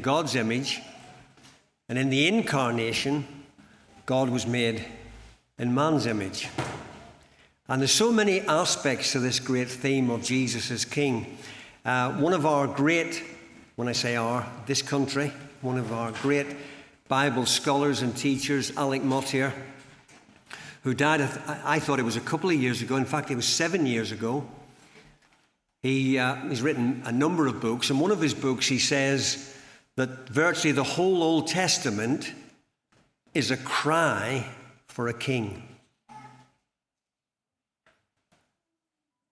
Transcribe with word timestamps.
God's 0.00 0.34
image, 0.34 0.80
and 1.88 1.98
in 1.98 2.10
the 2.10 2.26
incarnation, 2.26 3.26
God 4.06 4.30
was 4.30 4.46
made 4.46 4.84
in 5.58 5.74
man's 5.74 6.06
image. 6.06 6.48
And 7.68 7.80
there's 7.80 7.92
so 7.92 8.12
many 8.12 8.42
aspects 8.42 9.12
to 9.12 9.18
this 9.18 9.40
great 9.40 9.68
theme 9.68 10.10
of 10.10 10.22
Jesus 10.22 10.70
as 10.70 10.84
King. 10.84 11.38
Uh, 11.84 12.12
one 12.12 12.32
of 12.32 12.46
our 12.46 12.66
great, 12.66 13.24
when 13.74 13.88
I 13.88 13.92
say 13.92 14.16
our, 14.16 14.46
this 14.66 14.82
country, 14.82 15.32
one 15.62 15.78
of 15.78 15.92
our 15.92 16.12
great 16.12 16.46
Bible 17.08 17.46
scholars 17.46 18.02
and 18.02 18.16
teachers, 18.16 18.76
Alec 18.76 19.02
Motyer, 19.02 19.52
who 20.82 20.94
died, 20.94 21.20
I 21.64 21.80
thought 21.80 21.98
it 21.98 22.04
was 22.04 22.16
a 22.16 22.20
couple 22.20 22.50
of 22.50 22.56
years 22.56 22.82
ago. 22.82 22.96
In 22.96 23.04
fact, 23.04 23.32
it 23.32 23.36
was 23.36 23.46
seven 23.46 23.86
years 23.86 24.12
ago. 24.12 24.46
He, 25.82 26.18
uh, 26.18 26.36
he's 26.48 26.62
written 26.62 27.02
a 27.04 27.12
number 27.12 27.48
of 27.48 27.60
books, 27.60 27.90
and 27.90 28.00
one 28.00 28.12
of 28.12 28.20
his 28.20 28.34
books 28.34 28.68
he 28.68 28.78
says 28.78 29.55
that 29.96 30.28
virtually 30.28 30.72
the 30.72 30.84
whole 30.84 31.22
Old 31.22 31.48
Testament 31.48 32.32
is 33.34 33.50
a 33.50 33.56
cry 33.56 34.46
for 34.86 35.08
a 35.08 35.14
king. 35.14 35.62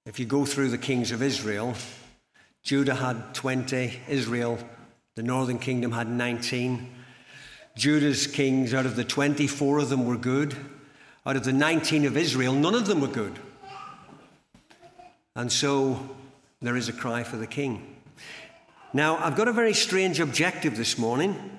If 0.06 0.18
you 0.18 0.26
go 0.26 0.44
through 0.44 0.68
the 0.68 0.78
kings 0.78 1.12
of 1.12 1.22
Israel, 1.22 1.74
Judah 2.62 2.94
had 2.94 3.34
20, 3.34 4.00
Israel, 4.08 4.58
the 5.14 5.22
northern 5.22 5.58
kingdom, 5.58 5.92
had 5.92 6.08
19. 6.08 6.90
Judah's 7.76 8.26
kings, 8.26 8.74
out 8.74 8.86
of 8.86 8.96
the 8.96 9.04
24 9.04 9.78
of 9.78 9.88
them 9.88 10.06
were 10.06 10.16
good. 10.16 10.56
Out 11.26 11.36
of 11.36 11.44
the 11.44 11.52
19 11.52 12.04
of 12.04 12.16
Israel, 12.16 12.52
none 12.52 12.74
of 12.74 12.86
them 12.86 13.00
were 13.00 13.08
good. 13.08 13.38
And 15.34 15.50
so 15.50 15.98
there 16.60 16.76
is 16.76 16.88
a 16.88 16.92
cry 16.92 17.22
for 17.22 17.36
the 17.36 17.46
king. 17.46 17.96
Now, 18.96 19.16
I've 19.16 19.34
got 19.34 19.48
a 19.48 19.52
very 19.52 19.74
strange 19.74 20.20
objective 20.20 20.76
this 20.76 20.98
morning, 20.98 21.58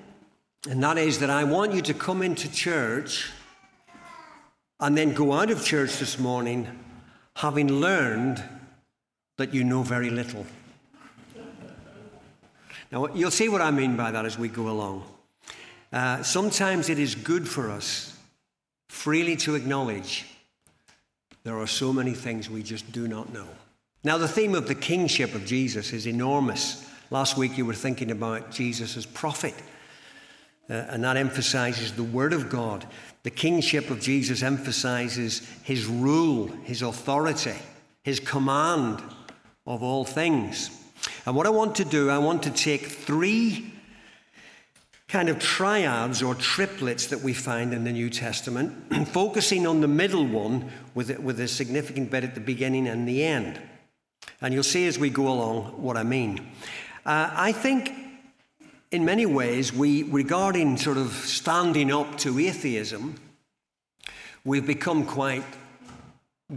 and 0.70 0.82
that 0.82 0.96
is 0.96 1.18
that 1.18 1.28
I 1.28 1.44
want 1.44 1.74
you 1.74 1.82
to 1.82 1.92
come 1.92 2.22
into 2.22 2.50
church 2.50 3.30
and 4.80 4.96
then 4.96 5.12
go 5.12 5.34
out 5.34 5.50
of 5.50 5.62
church 5.62 5.98
this 5.98 6.18
morning 6.18 6.66
having 7.36 7.68
learned 7.68 8.42
that 9.36 9.52
you 9.52 9.64
know 9.64 9.82
very 9.82 10.08
little. 10.08 10.46
Now, 12.90 13.08
you'll 13.08 13.30
see 13.30 13.50
what 13.50 13.60
I 13.60 13.70
mean 13.70 13.98
by 13.98 14.12
that 14.12 14.24
as 14.24 14.38
we 14.38 14.48
go 14.48 14.70
along. 14.70 15.04
Uh, 15.92 16.22
sometimes 16.22 16.88
it 16.88 16.98
is 16.98 17.14
good 17.14 17.46
for 17.46 17.70
us 17.70 18.18
freely 18.88 19.36
to 19.36 19.56
acknowledge 19.56 20.24
there 21.44 21.58
are 21.58 21.66
so 21.66 21.92
many 21.92 22.14
things 22.14 22.48
we 22.48 22.62
just 22.62 22.90
do 22.92 23.06
not 23.06 23.30
know. 23.30 23.46
Now, 24.02 24.16
the 24.16 24.26
theme 24.26 24.54
of 24.54 24.68
the 24.68 24.74
kingship 24.74 25.34
of 25.34 25.44
Jesus 25.44 25.92
is 25.92 26.06
enormous. 26.06 26.82
Last 27.10 27.36
week 27.36 27.56
you 27.56 27.64
were 27.64 27.74
thinking 27.74 28.10
about 28.10 28.50
Jesus 28.50 28.96
as 28.96 29.06
prophet, 29.06 29.54
uh, 30.68 30.74
and 30.88 31.04
that 31.04 31.16
emphasizes 31.16 31.92
the 31.92 32.02
Word 32.02 32.32
of 32.32 32.48
God. 32.48 32.84
The 33.22 33.30
kingship 33.30 33.90
of 33.90 34.00
Jesus 34.00 34.42
emphasizes 34.42 35.48
his 35.62 35.86
rule, 35.86 36.48
his 36.64 36.82
authority, 36.82 37.54
his 38.02 38.18
command 38.18 39.02
of 39.66 39.82
all 39.82 40.04
things. 40.04 40.70
And 41.24 41.36
what 41.36 41.46
I 41.46 41.50
want 41.50 41.76
to 41.76 41.84
do, 41.84 42.10
I 42.10 42.18
want 42.18 42.42
to 42.44 42.50
take 42.50 42.86
three 42.86 43.72
kind 45.08 45.28
of 45.28 45.38
triads 45.38 46.22
or 46.22 46.34
triplets 46.34 47.06
that 47.06 47.20
we 47.20 47.32
find 47.32 47.72
in 47.72 47.84
the 47.84 47.92
New 47.92 48.10
Testament, 48.10 49.08
focusing 49.08 49.64
on 49.64 49.80
the 49.80 49.88
middle 49.88 50.26
one 50.26 50.70
with, 50.94 51.16
with 51.20 51.38
a 51.38 51.46
significant 51.46 52.10
bit 52.10 52.24
at 52.24 52.34
the 52.34 52.40
beginning 52.40 52.88
and 52.88 53.08
the 53.08 53.22
end. 53.22 53.60
And 54.40 54.52
you'll 54.52 54.64
see 54.64 54.88
as 54.88 54.98
we 54.98 55.08
go 55.08 55.28
along 55.28 55.80
what 55.80 55.96
I 55.96 56.02
mean. 56.02 56.52
Uh, 57.06 57.30
I 57.32 57.52
think 57.52 57.92
in 58.90 59.04
many 59.04 59.26
ways, 59.26 59.72
we, 59.72 60.02
regarding 60.02 60.76
sort 60.76 60.96
of 60.96 61.12
standing 61.12 61.92
up 61.92 62.18
to 62.18 62.36
atheism, 62.40 63.14
we've 64.44 64.66
become 64.66 65.06
quite 65.06 65.44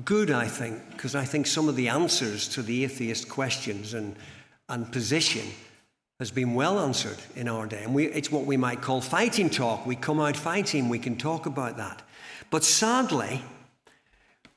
good, 0.04 0.32
I 0.32 0.48
think, 0.48 0.90
because 0.90 1.14
I 1.14 1.24
think 1.24 1.46
some 1.46 1.70
of 1.70 1.76
the 1.76 1.90
answers 1.90 2.48
to 2.50 2.64
the 2.64 2.84
atheist 2.84 3.30
questions 3.30 3.94
and, 3.94 4.16
and 4.68 4.92
position 4.92 5.46
has 6.18 6.32
been 6.32 6.56
well 6.56 6.80
answered 6.80 7.20
in 7.36 7.48
our 7.48 7.68
day. 7.68 7.84
And 7.84 7.94
we, 7.94 8.08
it's 8.08 8.32
what 8.32 8.46
we 8.46 8.58
might 8.58 8.82
call 8.82 9.02
fighting 9.02 9.52
talk. 9.52 9.86
We 9.86 9.96
come 9.96 10.20
out 10.20 10.36
fighting, 10.36 10.90
we 10.90 10.98
can 10.98 11.16
talk 11.16 11.46
about 11.46 11.78
that. 11.78 12.02
But 12.50 12.64
sadly, 12.64 13.44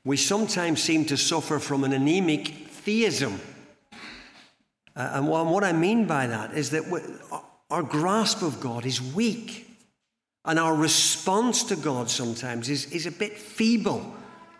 we 0.03 0.17
sometimes 0.17 0.81
seem 0.81 1.05
to 1.05 1.17
suffer 1.17 1.59
from 1.59 1.83
an 1.83 1.93
anemic 1.93 2.47
theism. 2.47 3.39
Uh, 4.95 5.11
and 5.13 5.27
what 5.27 5.63
I 5.63 5.73
mean 5.73 6.05
by 6.05 6.27
that 6.27 6.53
is 6.53 6.69
that 6.71 6.83
our 7.69 7.83
grasp 7.83 8.41
of 8.41 8.59
God 8.59 8.85
is 8.85 9.01
weak. 9.01 9.67
And 10.45 10.59
our 10.59 10.75
response 10.75 11.63
to 11.65 11.75
God 11.75 12.09
sometimes 12.09 12.69
is, 12.69 12.91
is 12.91 13.05
a 13.05 13.11
bit 13.11 13.37
feeble, 13.37 14.13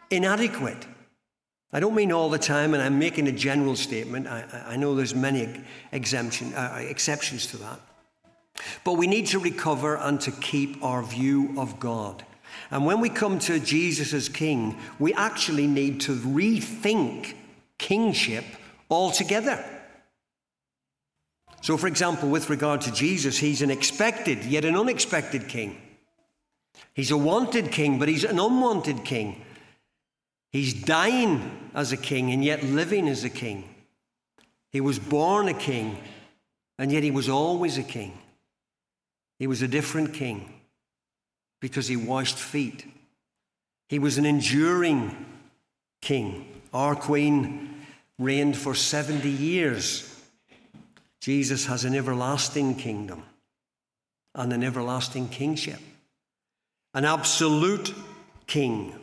inadequate. 0.09 0.88
I 1.73 1.79
don't 1.79 1.95
mean 1.95 2.11
all 2.11 2.29
the 2.29 2.39
time, 2.39 2.73
and 2.73 2.81
I'm 2.81 2.99
making 2.99 3.27
a 3.27 3.31
general 3.31 3.75
statement. 3.75 4.27
I, 4.27 4.63
I 4.67 4.75
know 4.77 4.95
there's 4.95 5.16
many 5.16 5.49
exemption, 5.91 6.53
uh, 6.53 6.77
exceptions 6.79 7.47
to 7.47 7.57
that. 7.57 7.79
But 8.83 8.94
we 8.94 9.07
need 9.07 9.27
to 9.27 9.39
recover 9.39 9.97
and 9.97 10.21
to 10.21 10.31
keep 10.31 10.81
our 10.83 11.03
view 11.03 11.53
of 11.57 11.79
God. 11.79 12.23
And 12.71 12.85
when 12.85 13.01
we 13.01 13.09
come 13.09 13.39
to 13.39 13.59
Jesus 13.59 14.13
as 14.13 14.29
King, 14.29 14.77
we 15.00 15.13
actually 15.13 15.67
need 15.67 16.01
to 16.01 16.15
rethink 16.15 17.33
kingship 17.77 18.45
altogether. 18.89 19.65
So, 21.63 21.78
for 21.78 21.88
example, 21.88 22.28
with 22.28 22.50
regard 22.50 22.81
to 22.81 22.91
Jesus, 22.91 23.38
he's 23.38 23.62
an 23.62 23.72
expected 23.72 24.44
yet 24.44 24.66
an 24.66 24.75
unexpected 24.75 25.47
king. 25.47 25.81
He's 26.94 27.09
a 27.09 27.16
wanted 27.16 27.72
king, 27.72 28.00
but 28.00 28.09
he's 28.09 28.25
an 28.25 28.38
unwanted 28.38 29.06
king. 29.06 29.41
He's 30.51 30.74
dying 30.74 31.69
as 31.74 31.94
a 31.94 31.97
king 31.97 32.34
and 32.34 32.44
yet 32.44 32.63
living 32.63 33.07
as 33.07 33.24
a 33.24 33.29
king. 33.29 33.74
He 34.74 34.81
was 34.81 35.00
born 35.00 35.47
a 35.47 35.53
king 35.53 35.97
and 36.78 36.91
yet 36.91 37.01
he 37.01 37.12
was 37.12 37.29
always 37.29 37.78
a 37.78 37.84
king. 37.84 38.12
He 39.40 39.47
was 39.47 39.62
a 39.62 39.68
different 39.69 40.13
king 40.13 40.53
because 41.62 41.88
he 41.88 41.95
washed 41.95 42.38
feet. 42.38 42.85
He 43.88 44.00
was 44.00 44.18
an 44.18 44.25
enduring 44.25 45.16
king. 46.01 46.45
Our 46.74 46.94
queen 46.94 47.85
reigned 48.19 48.57
for 48.57 48.75
70 48.75 49.30
years. 49.30 50.12
Jesus 51.23 51.67
has 51.67 51.85
an 51.85 51.95
everlasting 51.95 52.75
kingdom 52.75 53.23
and 54.35 54.51
an 54.51 54.61
everlasting 54.61 55.29
kingship. 55.29 55.79
An 56.94 57.06
absolute 57.06 57.94
king, 58.45 58.94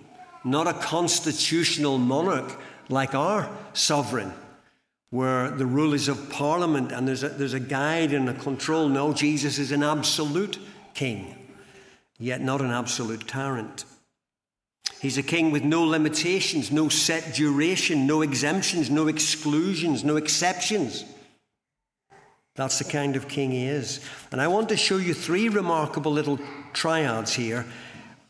not 0.44 0.66
a 0.66 0.75
constitutional 0.75 1.97
monarch 1.97 2.60
like 2.91 3.14
our 3.14 3.48
sovereign, 3.72 4.34
where 5.09 5.50
the 5.50 5.64
rule 5.64 5.94
is 5.94 6.09
of 6.09 6.28
parliament 6.28 6.92
and 6.92 7.09
there's 7.09 7.22
a, 7.22 7.30
there's 7.30 7.54
a 7.54 7.59
guide 7.59 8.12
and 8.12 8.28
a 8.28 8.34
control. 8.34 8.91
No, 8.91 9.14
Jesus 9.14 9.59
is 9.59 9.72
an 9.72 9.82
absolute 9.82 10.59
king, 10.92 11.34
yet 12.19 12.42
not 12.42 12.60
an 12.60 12.70
absolute 12.70 13.26
tyrant. 13.26 13.86
He's 15.00 15.16
a 15.16 15.22
king 15.22 15.53
with 15.53 15.64
no 15.64 15.84
limitations, 15.84 16.70
no 16.70 16.91
set 16.91 17.34
duration, 17.34 18.06
no 18.06 18.20
exemptions, 18.20 18.91
no 18.91 19.09
exclusions, 19.09 20.04
no 20.04 20.16
exceptions. 20.16 21.06
That's 22.56 22.78
the 22.78 22.84
kind 22.84 23.16
of 23.16 23.28
king 23.28 23.52
he 23.52 23.66
is. 23.66 24.00
And 24.32 24.40
I 24.40 24.48
want 24.48 24.68
to 24.70 24.76
show 24.76 24.96
you 24.96 25.14
three 25.14 25.48
remarkable 25.48 26.12
little 26.12 26.38
triads 26.72 27.32
here, 27.32 27.64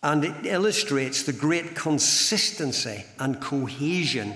and 0.02 0.24
it 0.24 0.46
illustrates 0.46 1.22
the 1.22 1.32
great 1.32 1.74
consistency 1.74 3.04
and 3.18 3.40
cohesion 3.40 4.34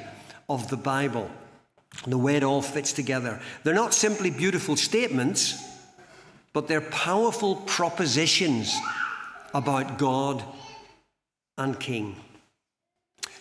of 0.49 0.69
the 0.69 0.77
Bible, 0.77 1.31
the 2.07 2.19
way 2.19 2.37
it 2.37 2.43
all 2.43 2.63
fits 2.63 2.93
together. 2.93 3.41
They're 3.63 3.75
not 3.75 3.95
simply 3.95 4.31
beautiful 4.31 4.77
statements, 4.77 5.63
but 6.53 6.69
they're 6.69 6.81
powerful 6.81 7.57
propositions 7.57 8.75
about 9.53 9.99
God 9.99 10.43
and 11.57 11.79
King. 11.79 12.17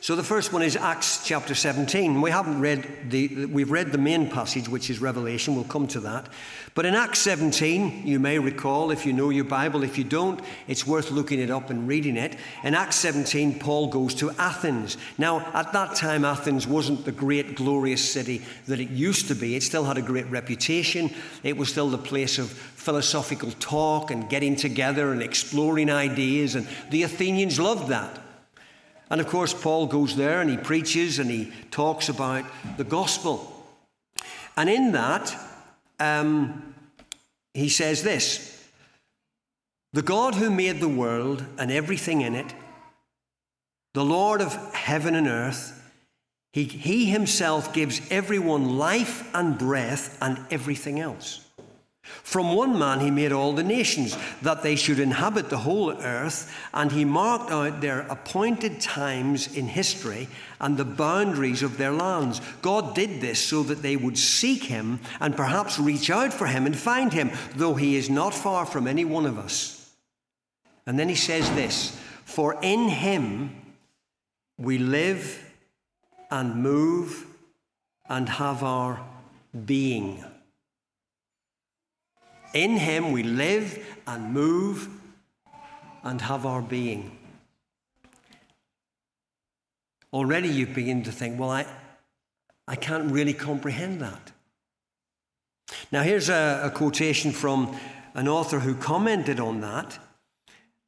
So 0.04 0.18
the 0.18 0.22
first 0.22 0.52
one 0.52 0.64
is 0.64 0.76
Acts 0.76 1.26
chapter 1.26 1.56
17. 1.56 2.20
We 2.20 2.30
haven't 2.30 2.60
read 2.60 3.10
the, 3.10 3.46
we've 3.46 3.72
read 3.72 3.94
the 3.94 3.98
main 3.98 4.30
passage, 4.30 4.68
which 4.68 4.90
is 4.90 5.00
Revelation. 5.00 5.56
We'll 5.56 5.64
come 5.64 5.88
to 5.88 6.02
that. 6.02 6.28
But 6.76 6.86
in 6.86 6.94
Acts 6.94 7.20
17, 7.20 8.06
you 8.06 8.20
may 8.20 8.38
recall, 8.38 8.92
if 8.92 9.06
you 9.06 9.14
know 9.14 9.30
your 9.30 9.46
Bible, 9.46 9.82
if 9.82 9.98
you 9.98 10.04
don't, 10.04 10.42
it's 10.68 10.86
worth 10.86 11.10
looking 11.10 11.40
it 11.40 11.50
up 11.50 11.70
and 11.70 11.88
reading 11.88 12.18
it. 12.18 12.36
In 12.66 12.76
Acts 12.76 12.98
17, 12.98 13.60
Paul 13.60 13.88
goes 13.88 14.14
to 14.16 14.32
Athens. 14.32 14.98
Now, 15.18 15.40
at 15.54 15.72
that 15.72 15.96
time, 15.96 16.26
Athens 16.26 16.68
wasn't 16.68 17.06
the 17.06 17.14
great, 17.14 17.56
glorious 17.56 18.04
city 18.04 18.42
that 18.68 18.82
it 18.82 18.90
used 18.90 19.30
to 19.30 19.36
be. 19.36 19.56
It 19.56 19.64
still 19.64 19.86
had 19.86 19.98
a 19.98 20.02
great 20.02 20.30
reputation. 20.30 21.12
It 21.44 21.56
was 21.56 21.70
still 21.70 21.90
the 21.90 21.98
place 21.98 22.40
of 22.40 22.50
philosophical 22.50 23.52
talk 23.52 24.12
and 24.12 24.28
getting 24.28 24.58
together 24.58 25.14
and 25.14 25.24
exploring 25.24 25.90
ideas, 25.90 26.56
and 26.56 26.68
the 26.90 27.04
Athenians 27.04 27.58
loved 27.58 27.88
that. 27.88 28.20
And 29.14 29.22
of 29.22 29.28
course, 29.28 29.54
Paul 29.54 29.86
goes 29.86 30.16
there 30.16 30.42
and 30.42 30.50
he 30.50 30.58
preaches 30.58 31.20
and 31.20 31.30
he 31.30 31.54
talks 31.70 32.10
about 32.10 32.46
the 32.78 32.84
gospel. 32.84 33.48
And 34.58 34.68
in 34.68 34.94
that, 34.94 35.36
um, 36.00 36.74
he 37.54 37.70
says 37.70 38.02
this 38.02 38.68
The 39.92 40.02
God 40.02 40.34
who 40.34 40.50
made 40.50 40.80
the 40.80 40.90
world 40.90 41.46
and 41.60 41.72
everything 41.72 42.22
in 42.22 42.34
it, 42.34 42.56
the 43.94 44.04
Lord 44.04 44.42
of 44.42 44.56
heaven 44.74 45.14
and 45.14 45.28
earth, 45.28 45.80
he, 46.52 46.64
he 46.64 47.06
himself 47.06 47.72
gives 47.72 48.02
everyone 48.10 48.80
life 48.80 49.30
and 49.36 49.60
breath 49.60 50.18
and 50.24 50.40
everything 50.50 51.00
else. 51.00 51.43
From 52.04 52.54
one 52.54 52.78
man 52.78 53.00
he 53.00 53.10
made 53.10 53.32
all 53.32 53.54
the 53.54 53.64
nations, 53.64 54.18
that 54.42 54.62
they 54.62 54.76
should 54.76 55.00
inhabit 55.00 55.50
the 55.50 55.60
whole 55.60 55.92
earth, 55.92 56.54
and 56.74 56.92
he 56.92 57.06
marked 57.06 57.50
out 57.50 57.80
their 57.80 58.02
appointed 58.02 58.82
times 58.82 59.56
in 59.56 59.68
history 59.68 60.28
and 60.60 60.76
the 60.76 60.86
boundaries 60.86 61.64
of 61.64 61.78
their 61.78 61.94
lands. 61.94 62.42
God 62.62 62.94
did 62.94 63.22
this 63.22 63.40
so 63.40 63.64
that 63.64 63.82
they 63.82 63.96
would 63.96 64.18
seek 64.18 64.64
him 64.64 65.00
and 65.22 65.38
perhaps 65.38 65.80
reach 65.80 66.10
out 66.10 66.34
for 66.34 66.46
him 66.46 66.66
and 66.66 66.78
find 66.78 67.14
him, 67.14 67.32
though 67.56 67.76
he 67.76 67.96
is 67.96 68.10
not 68.10 68.34
far 68.34 68.66
from 68.66 68.86
any 68.86 69.06
one 69.06 69.26
of 69.26 69.38
us. 69.38 69.92
And 70.86 71.00
then 71.00 71.08
he 71.08 71.16
says 71.16 71.50
this 71.52 71.98
For 72.26 72.58
in 72.62 72.90
him 72.90 73.56
we 74.58 74.78
live 74.78 75.52
and 76.30 76.56
move 76.62 77.26
and 78.10 78.28
have 78.28 78.62
our 78.62 79.00
being. 79.66 80.24
In 82.54 82.78
him 82.78 83.12
we 83.12 83.24
live 83.24 83.84
and 84.06 84.32
move 84.34 84.88
and 86.04 86.22
have 86.22 86.46
our 86.46 86.62
being. 86.62 87.18
Already 90.12 90.50
you 90.50 90.68
begin 90.68 91.04
to 91.04 91.12
think, 91.12 91.40
well, 91.40 91.50
I, 91.50 91.66
I 92.68 92.76
can't 92.76 93.12
really 93.12 93.34
comprehend 93.34 94.02
that. 94.02 94.32
Now, 95.92 96.04
here's 96.04 96.30
a, 96.30 96.62
a 96.66 96.70
quotation 96.70 97.32
from 97.32 97.76
an 98.14 98.28
author 98.28 98.60
who 98.60 98.76
commented 98.76 99.40
on 99.40 99.62
that, 99.62 99.98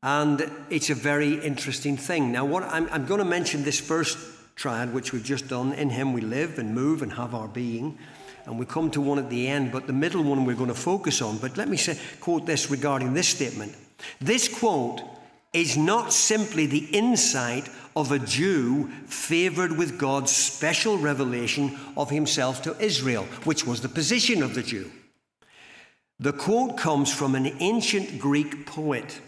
and 0.03 0.49
it's 0.69 0.91
a 0.91 0.95
very 0.95 1.39
interesting 1.43 1.97
thing. 1.97 2.31
Now, 2.31 2.45
what 2.45 2.63
I'm, 2.63 2.87
I'm 2.91 3.07
going 3.07 3.17
to 3.17 3.25
mention 3.25 3.63
this 3.63 3.79
first 3.79 4.17
triad, 4.55 4.93
which 4.93 5.11
we've 5.11 5.23
just 5.23 5.47
done 5.47 5.73
in 5.73 5.89
Him 5.89 6.13
we 6.13 6.21
live 6.21 6.59
and 6.59 6.75
move 6.75 7.01
and 7.01 7.13
have 7.13 7.33
our 7.33 7.47
being 7.47 7.97
and 8.45 8.59
we 8.59 8.65
come 8.65 8.91
to 8.91 9.01
one 9.01 9.19
at 9.19 9.29
the 9.29 9.47
end, 9.47 9.71
but 9.71 9.87
the 9.87 9.93
middle 9.93 10.23
one 10.23 10.45
we're 10.45 10.55
going 10.55 10.69
to 10.69 10.75
focus 10.75 11.21
on. 11.21 11.37
But 11.37 11.57
let 11.57 11.67
me 11.67 11.77
say, 11.77 11.99
quote 12.19 12.45
this 12.45 12.69
regarding 12.69 13.13
this 13.13 13.27
statement. 13.27 13.75
This 14.21 14.47
quote 14.47 15.01
is 15.53 15.77
not 15.77 16.13
simply 16.13 16.65
the 16.65 16.85
insight 16.91 17.69
of 17.95 18.11
a 18.11 18.19
Jew 18.19 18.89
favored 19.05 19.77
with 19.77 19.97
God's 19.97 20.31
special 20.31 20.97
revelation 20.97 21.77
of 21.95 22.09
himself 22.09 22.61
to 22.63 22.77
Israel, 22.79 23.23
which 23.45 23.65
was 23.65 23.81
the 23.81 23.89
position 23.89 24.43
of 24.43 24.53
the 24.53 24.63
Jew. 24.63 24.91
The 26.19 26.33
quote 26.33 26.77
comes 26.77 27.11
from 27.11 27.35
an 27.35 27.55
ancient 27.59 28.19
Greek 28.19 28.65
poet. 28.65 29.19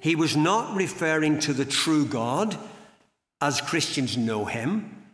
He 0.00 0.14
was 0.14 0.36
not 0.36 0.76
referring 0.76 1.40
to 1.40 1.52
the 1.52 1.64
true 1.64 2.04
God, 2.04 2.56
as 3.40 3.60
Christians 3.60 4.16
know 4.16 4.44
him, 4.44 5.04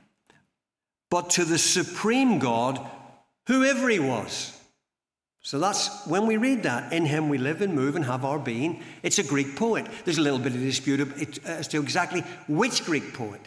but 1.10 1.30
to 1.30 1.44
the 1.44 1.58
supreme 1.58 2.38
God 2.38 2.84
whoever 3.46 3.88
he 3.88 3.98
was. 3.98 4.58
So 5.44 5.58
that's 5.58 6.06
when 6.06 6.26
we 6.26 6.36
read 6.36 6.62
that, 6.62 6.92
in 6.92 7.04
him 7.04 7.28
we 7.28 7.36
live 7.36 7.62
and 7.62 7.74
move 7.74 7.96
and 7.96 8.04
have 8.04 8.24
our 8.24 8.38
being. 8.38 8.80
It's 9.02 9.18
a 9.18 9.24
Greek 9.24 9.56
poet. 9.56 9.86
There's 10.04 10.18
a 10.18 10.22
little 10.22 10.38
bit 10.38 10.54
of 10.54 10.60
dispute 10.60 11.00
uh, 11.00 11.48
as 11.48 11.68
to 11.68 11.80
exactly 11.80 12.20
which 12.46 12.84
Greek 12.84 13.12
poet. 13.12 13.40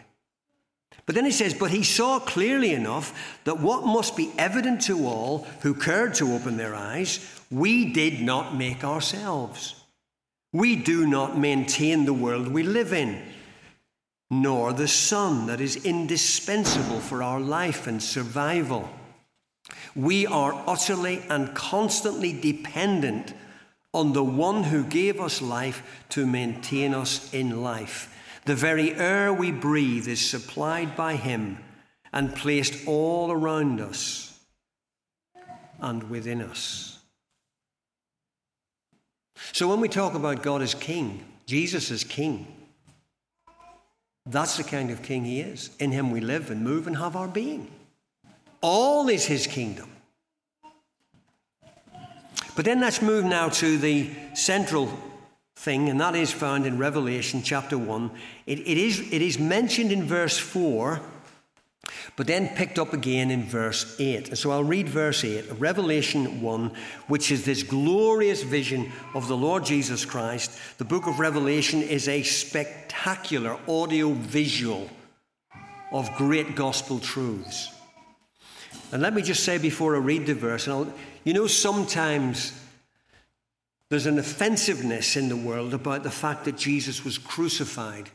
But 1.05 1.15
then 1.15 1.23
he 1.23 1.31
says, 1.31 1.53
But 1.53 1.71
he 1.71 1.83
saw 1.83 2.19
clearly 2.19 2.73
enough 2.73 3.39
that 3.45 3.59
what 3.59 3.85
must 3.85 4.17
be 4.17 4.31
evident 4.37 4.81
to 4.83 5.05
all 5.05 5.47
who 5.61 5.73
cared 5.73 6.15
to 6.15 6.33
open 6.33 6.57
their 6.57 6.75
eyes, 6.75 7.19
we 7.49 7.93
did 7.93 8.21
not 8.21 8.55
make 8.55 8.83
ourselves. 8.83 9.75
We 10.51 10.75
do 10.75 11.05
not 11.05 11.37
maintain 11.37 12.05
the 12.05 12.13
world 12.13 12.47
we 12.47 12.63
live 12.63 12.91
in, 12.91 13.21
nor 14.29 14.73
the 14.73 14.87
sun 14.87 15.47
that 15.47 15.61
is 15.61 15.85
indispensable 15.85 16.99
for 16.99 17.21
our 17.21 17.39
life 17.39 17.87
and 17.87 18.01
survival. 18.01 18.89
We 19.95 20.27
are 20.27 20.63
utterly 20.67 21.23
and 21.29 21.55
constantly 21.55 22.33
dependent 22.33 23.33
on 23.93 24.11
the 24.11 24.23
one 24.23 24.63
who 24.63 24.83
gave 24.83 25.21
us 25.21 25.41
life 25.41 26.03
to 26.09 26.25
maintain 26.27 26.93
us 26.93 27.33
in 27.33 27.63
life. 27.63 28.11
The 28.43 28.55
very 28.55 28.93
air 28.93 29.33
we 29.33 29.51
breathe 29.51 30.07
is 30.07 30.19
supplied 30.19 30.95
by 30.97 31.15
him 31.15 31.59
and 32.11 32.35
placed 32.35 32.87
all 32.87 33.31
around 33.31 33.79
us 33.79 34.37
and 35.79 36.09
within 36.09 36.41
us. 36.41 36.99
So 39.53 39.69
when 39.69 39.79
we 39.79 39.87
talk 39.87 40.13
about 40.13 40.43
God 40.43 40.61
as 40.61 40.75
King, 40.75 41.23
Jesus 41.45 41.89
as 41.89 42.03
King, 42.03 42.47
that's 44.25 44.57
the 44.57 44.63
kind 44.63 44.91
of 44.91 45.03
King 45.03 45.23
he 45.23 45.39
is. 45.39 45.69
In 45.79 45.91
him 45.91 46.11
we 46.11 46.19
live 46.19 46.51
and 46.51 46.63
move 46.63 46.87
and 46.87 46.97
have 46.97 47.15
our 47.15 47.27
being. 47.27 47.71
All 48.67 49.09
is 49.09 49.27
his 49.27 49.45
kingdom. 49.45 49.91
But 52.55 52.65
then 52.65 52.79
let's 52.79 52.99
move 52.99 53.23
now 53.23 53.49
to 53.49 53.77
the 53.77 54.09
central 54.33 54.89
thing, 55.55 55.87
and 55.87 56.01
that 56.01 56.15
is 56.15 56.31
found 56.31 56.65
in 56.65 56.79
Revelation 56.79 57.43
chapter 57.43 57.77
1. 57.77 58.09
It, 58.47 58.61
it, 58.61 58.79
is, 58.79 59.01
it 59.13 59.21
is 59.21 59.37
mentioned 59.37 59.91
in 59.91 60.05
verse 60.05 60.39
4, 60.39 60.99
but 62.15 62.25
then 62.25 62.47
picked 62.55 62.79
up 62.79 62.91
again 62.91 63.29
in 63.29 63.43
verse 63.43 63.95
8. 63.99 64.29
And 64.29 64.37
so 64.37 64.49
I'll 64.49 64.63
read 64.63 64.89
verse 64.89 65.23
8 65.23 65.51
of 65.51 65.61
Revelation 65.61 66.41
1, 66.41 66.71
which 67.07 67.29
is 67.29 67.45
this 67.45 67.61
glorious 67.61 68.41
vision 68.41 68.91
of 69.13 69.27
the 69.27 69.37
Lord 69.37 69.63
Jesus 69.63 70.05
Christ. 70.05 70.57
The 70.79 70.85
book 70.85 71.05
of 71.05 71.19
Revelation 71.19 71.83
is 71.83 72.07
a 72.07 72.23
spectacular 72.23 73.59
audio 73.67 74.13
visual 74.13 74.89
of 75.91 76.11
great 76.15 76.55
gospel 76.55 76.97
truths. 76.97 77.74
And 78.91 79.01
let 79.01 79.13
me 79.13 79.21
just 79.21 79.43
say 79.43 79.57
before 79.57 79.95
I 79.95 79.99
read 79.99 80.25
the 80.25 80.35
verse, 80.35 80.67
and 80.67 80.75
I'll, 80.75 80.93
you 81.23 81.33
know, 81.33 81.47
sometimes 81.47 82.53
there's 83.89 84.05
an 84.05 84.19
offensiveness 84.19 85.15
in 85.15 85.29
the 85.29 85.35
world 85.35 85.73
about 85.73 86.03
the 86.03 86.11
fact 86.11 86.45
that 86.45 86.57
Jesus 86.57 87.03
was 87.03 87.17
crucified 87.17 88.09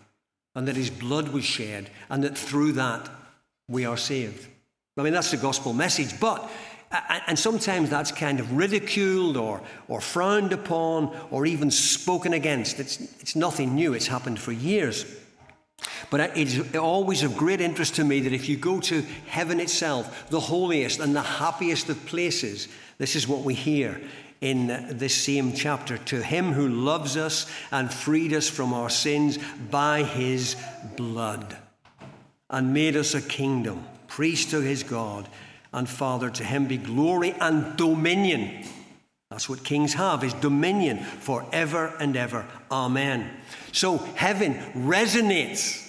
and 0.54 0.66
that 0.66 0.76
his 0.76 0.90
blood 0.90 1.28
was 1.28 1.44
shed 1.44 1.90
and 2.08 2.24
that 2.24 2.36
through 2.36 2.72
that 2.72 3.08
we 3.68 3.84
are 3.84 3.96
saved. 3.96 4.48
I 4.96 5.02
mean, 5.02 5.12
that's 5.12 5.30
the 5.30 5.36
gospel 5.36 5.72
message, 5.72 6.18
but 6.20 6.50
and 7.26 7.38
sometimes 7.38 7.88
that's 7.88 8.10
kind 8.10 8.40
of 8.40 8.52
ridiculed 8.56 9.36
or, 9.36 9.60
or 9.86 10.00
frowned 10.00 10.52
upon 10.52 11.16
or 11.30 11.46
even 11.46 11.70
spoken 11.70 12.32
against. 12.32 12.80
It's, 12.80 13.00
it's 13.20 13.36
nothing 13.36 13.74
new, 13.76 13.94
it's 13.94 14.08
happened 14.08 14.40
for 14.40 14.50
years. 14.50 15.06
But 16.10 16.20
it 16.20 16.36
is 16.36 16.76
always 16.76 17.22
of 17.22 17.36
great 17.36 17.60
interest 17.60 17.96
to 17.96 18.04
me 18.04 18.20
that 18.20 18.32
if 18.32 18.48
you 18.48 18.56
go 18.56 18.80
to 18.80 19.02
heaven 19.26 19.60
itself, 19.60 20.28
the 20.30 20.40
holiest 20.40 21.00
and 21.00 21.14
the 21.14 21.22
happiest 21.22 21.88
of 21.88 22.04
places, 22.06 22.68
this 22.98 23.16
is 23.16 23.28
what 23.28 23.40
we 23.40 23.54
hear 23.54 24.00
in 24.40 24.86
this 24.90 25.14
same 25.14 25.52
chapter. 25.52 25.98
To 25.98 26.22
him 26.22 26.52
who 26.52 26.68
loves 26.68 27.16
us 27.16 27.46
and 27.70 27.92
freed 27.92 28.32
us 28.32 28.48
from 28.48 28.72
our 28.72 28.90
sins 28.90 29.38
by 29.70 30.02
his 30.02 30.56
blood 30.96 31.56
and 32.48 32.74
made 32.74 32.96
us 32.96 33.14
a 33.14 33.22
kingdom, 33.22 33.84
priest 34.08 34.50
to 34.50 34.60
his 34.60 34.82
God 34.82 35.28
and 35.72 35.88
Father. 35.88 36.30
To 36.30 36.44
him 36.44 36.66
be 36.66 36.78
glory 36.78 37.34
and 37.40 37.76
dominion. 37.76 38.64
That's 39.30 39.48
what 39.48 39.62
kings 39.62 39.94
have, 39.94 40.24
is 40.24 40.34
dominion 40.34 40.98
forever 40.98 41.94
and 42.00 42.16
ever. 42.16 42.44
Amen. 42.70 43.30
So 43.72 43.98
heaven 43.98 44.54
resonates 44.74 45.88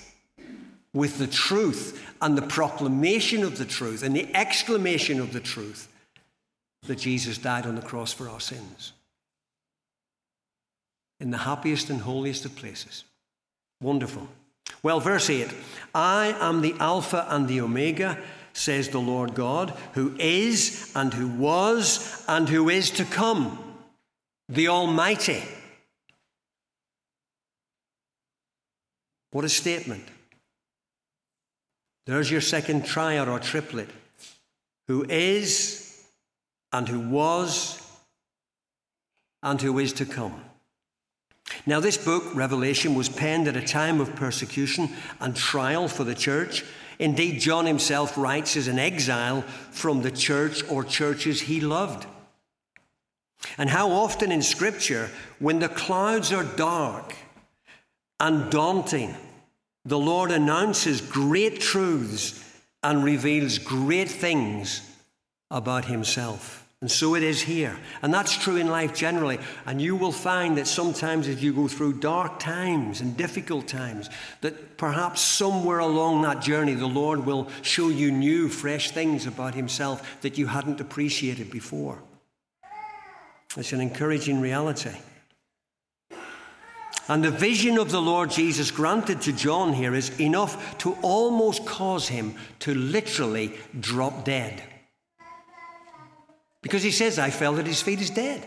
with 0.93 1.17
the 1.17 1.27
truth 1.27 2.05
and 2.21 2.37
the 2.37 2.43
proclamation 2.43 3.43
of 3.43 3.57
the 3.57 3.65
truth 3.65 4.03
and 4.03 4.15
the 4.15 4.33
exclamation 4.35 5.19
of 5.19 5.33
the 5.33 5.39
truth 5.39 5.87
that 6.83 6.99
Jesus 6.99 7.37
died 7.39 7.65
on 7.65 7.75
the 7.75 7.81
cross 7.81 8.13
for 8.13 8.29
our 8.29 8.39
sins. 8.39 8.93
In 11.19 11.31
the 11.31 11.37
happiest 11.37 11.89
and 11.89 12.01
holiest 12.01 12.45
of 12.45 12.55
places. 12.55 13.03
Wonderful. 13.81 14.27
Well, 14.83 14.99
verse 14.99 15.29
8 15.29 15.51
I 15.93 16.35
am 16.39 16.61
the 16.61 16.75
Alpha 16.79 17.25
and 17.29 17.47
the 17.47 17.61
Omega, 17.61 18.17
says 18.53 18.89
the 18.89 18.99
Lord 18.99 19.33
God, 19.33 19.73
who 19.93 20.15
is 20.19 20.91
and 20.95 21.13
who 21.13 21.27
was 21.27 22.23
and 22.27 22.47
who 22.49 22.69
is 22.69 22.91
to 22.91 23.05
come, 23.05 23.57
the 24.49 24.67
Almighty. 24.67 25.43
What 29.31 29.45
a 29.45 29.49
statement. 29.49 30.03
There's 32.05 32.29
your 32.29 32.41
second 32.41 32.85
triad 32.85 33.27
or 33.27 33.39
triplet 33.39 33.89
who 34.87 35.05
is 35.07 36.05
and 36.73 36.87
who 36.87 36.99
was 36.99 37.81
and 39.43 39.61
who 39.61 39.79
is 39.79 39.93
to 39.93 40.05
come. 40.05 40.41
Now, 41.65 41.79
this 41.79 41.97
book, 41.97 42.23
Revelation, 42.33 42.95
was 42.95 43.09
penned 43.09 43.47
at 43.47 43.57
a 43.57 43.65
time 43.65 43.99
of 43.99 44.15
persecution 44.15 44.89
and 45.19 45.35
trial 45.35 45.87
for 45.87 46.03
the 46.03 46.15
church. 46.15 46.63
Indeed, 47.01 47.41
John 47.41 47.65
himself 47.65 48.15
writes 48.15 48.55
as 48.55 48.67
an 48.67 48.77
exile 48.77 49.41
from 49.71 50.03
the 50.03 50.11
church 50.11 50.63
or 50.69 50.83
churches 50.83 51.41
he 51.41 51.59
loved. 51.59 52.05
And 53.57 53.71
how 53.71 53.89
often 53.89 54.31
in 54.31 54.43
Scripture, 54.43 55.09
when 55.39 55.57
the 55.57 55.67
clouds 55.67 56.31
are 56.31 56.43
dark 56.43 57.15
and 58.19 58.51
daunting, 58.51 59.15
the 59.83 59.97
Lord 59.97 60.29
announces 60.29 61.01
great 61.01 61.59
truths 61.59 62.39
and 62.83 63.03
reveals 63.03 63.57
great 63.57 64.09
things 64.09 64.87
about 65.49 65.85
Himself. 65.85 66.60
And 66.81 66.89
so 66.89 67.13
it 67.13 67.21
is 67.21 67.43
here. 67.43 67.77
And 68.01 68.11
that's 68.11 68.35
true 68.35 68.55
in 68.55 68.67
life 68.67 68.95
generally. 68.95 69.37
And 69.67 69.79
you 69.79 69.95
will 69.95 70.11
find 70.11 70.57
that 70.57 70.65
sometimes 70.65 71.27
as 71.27 71.43
you 71.43 71.53
go 71.53 71.67
through 71.67 71.99
dark 71.99 72.39
times 72.39 73.01
and 73.01 73.15
difficult 73.15 73.67
times, 73.67 74.09
that 74.41 74.77
perhaps 74.77 75.21
somewhere 75.21 75.77
along 75.77 76.23
that 76.23 76.41
journey, 76.41 76.73
the 76.73 76.87
Lord 76.87 77.23
will 77.23 77.49
show 77.61 77.89
you 77.89 78.11
new, 78.11 78.49
fresh 78.49 78.89
things 78.89 79.27
about 79.27 79.53
Himself 79.53 80.21
that 80.21 80.39
you 80.39 80.47
hadn't 80.47 80.81
appreciated 80.81 81.51
before. 81.51 81.99
It's 83.55 83.73
an 83.73 83.81
encouraging 83.81 84.41
reality. 84.41 84.97
And 87.07 87.23
the 87.23 87.29
vision 87.29 87.77
of 87.77 87.91
the 87.91 88.01
Lord 88.01 88.31
Jesus 88.31 88.71
granted 88.71 89.21
to 89.21 89.33
John 89.33 89.73
here 89.73 89.93
is 89.93 90.19
enough 90.19 90.77
to 90.79 90.93
almost 91.01 91.65
cause 91.65 92.07
him 92.07 92.35
to 92.59 92.73
literally 92.73 93.53
drop 93.79 94.23
dead. 94.23 94.63
Because 96.61 96.83
he 96.83 96.91
says, 96.91 97.17
I 97.17 97.29
fell 97.29 97.57
at 97.57 97.65
his 97.67 97.81
feet 97.81 98.01
as 98.01 98.09
dead. 98.09 98.45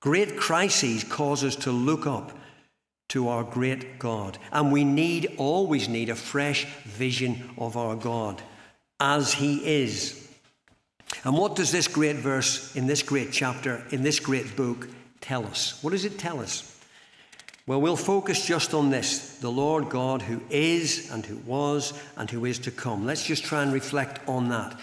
Great 0.00 0.36
crises 0.36 1.02
cause 1.02 1.42
us 1.42 1.56
to 1.56 1.72
look 1.72 2.06
up 2.06 2.38
to 3.08 3.28
our 3.28 3.42
great 3.42 3.98
God. 3.98 4.38
And 4.52 4.70
we 4.70 4.84
need, 4.84 5.34
always 5.38 5.88
need, 5.88 6.08
a 6.08 6.14
fresh 6.14 6.66
vision 6.84 7.50
of 7.58 7.76
our 7.76 7.96
God 7.96 8.40
as 9.00 9.34
he 9.34 9.82
is. 9.82 10.28
And 11.24 11.36
what 11.36 11.56
does 11.56 11.72
this 11.72 11.88
great 11.88 12.16
verse 12.16 12.76
in 12.76 12.86
this 12.86 13.02
great 13.02 13.32
chapter, 13.32 13.82
in 13.90 14.02
this 14.02 14.20
great 14.20 14.56
book, 14.56 14.88
tell 15.20 15.44
us? 15.46 15.82
What 15.82 15.90
does 15.90 16.04
it 16.04 16.18
tell 16.18 16.38
us? 16.38 16.78
Well, 17.66 17.80
we'll 17.80 17.96
focus 17.96 18.46
just 18.46 18.72
on 18.72 18.90
this 18.90 19.38
the 19.38 19.50
Lord 19.50 19.90
God 19.90 20.22
who 20.22 20.40
is 20.48 21.10
and 21.10 21.24
who 21.24 21.36
was 21.38 21.92
and 22.16 22.30
who 22.30 22.44
is 22.44 22.58
to 22.60 22.70
come. 22.70 23.04
Let's 23.04 23.26
just 23.26 23.44
try 23.44 23.62
and 23.62 23.72
reflect 23.72 24.26
on 24.28 24.48
that. 24.50 24.78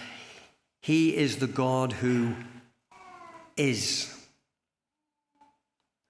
He 0.86 1.16
is 1.16 1.38
the 1.38 1.48
God 1.48 1.94
who 1.94 2.36
is. 3.58 4.16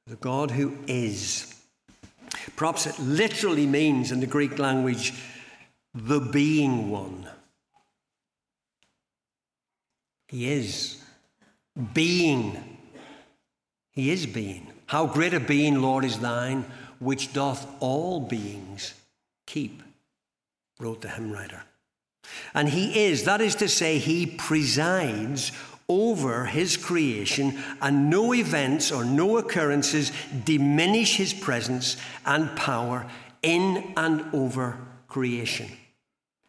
The 0.06 0.18
God 0.18 0.52
who 0.52 0.78
is. 0.86 1.56
Perhaps 2.58 2.86
it 2.86 3.00
literally 3.00 3.68
means 3.68 4.12
in 4.12 4.20
the 4.20 4.28
Greek 4.28 4.60
language, 4.60 5.14
the 5.94 6.20
being 6.20 6.90
one. 6.90 7.26
He 10.28 10.52
is. 10.52 11.02
Being. 11.94 12.78
He 13.94 14.12
is 14.12 14.26
being. 14.26 14.74
How 14.88 15.06
great 15.06 15.34
a 15.34 15.40
being, 15.40 15.82
Lord, 15.82 16.04
is 16.04 16.20
thine, 16.20 16.66
which 17.00 17.32
doth 17.32 17.66
all 17.80 18.20
beings 18.20 18.94
keep, 19.48 19.82
wrote 20.82 21.00
the 21.00 21.08
hymn 21.08 21.32
writer. 21.32 21.64
And 22.54 22.70
he 22.70 23.06
is, 23.06 23.24
that 23.24 23.42
is 23.42 23.56
to 23.56 23.68
say, 23.68 23.98
he 23.98 24.26
presides 24.26 25.52
over 25.88 26.46
his 26.46 26.78
creation, 26.78 27.58
and 27.82 28.10
no 28.10 28.34
events 28.34 28.92
or 28.92 29.06
no 29.06 29.38
occurrences 29.38 30.12
diminish 30.44 31.18
his 31.18 31.34
presence 31.34 31.98
and 32.26 32.56
power 32.56 33.06
in 33.44 33.94
and 33.96 34.26
over 34.34 34.80
creation. 35.08 35.70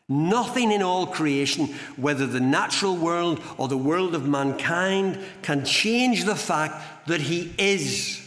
Nothing 0.08 0.70
in 0.70 0.82
all 0.82 1.06
creation, 1.06 1.66
whether 1.96 2.26
the 2.26 2.40
natural 2.40 2.96
world 2.96 3.42
or 3.58 3.68
the 3.68 3.76
world 3.76 4.14
of 4.14 4.26
mankind, 4.26 5.18
can 5.42 5.64
change 5.64 6.24
the 6.24 6.36
fact 6.36 7.06
that 7.08 7.20
he 7.20 7.52
is. 7.58 8.22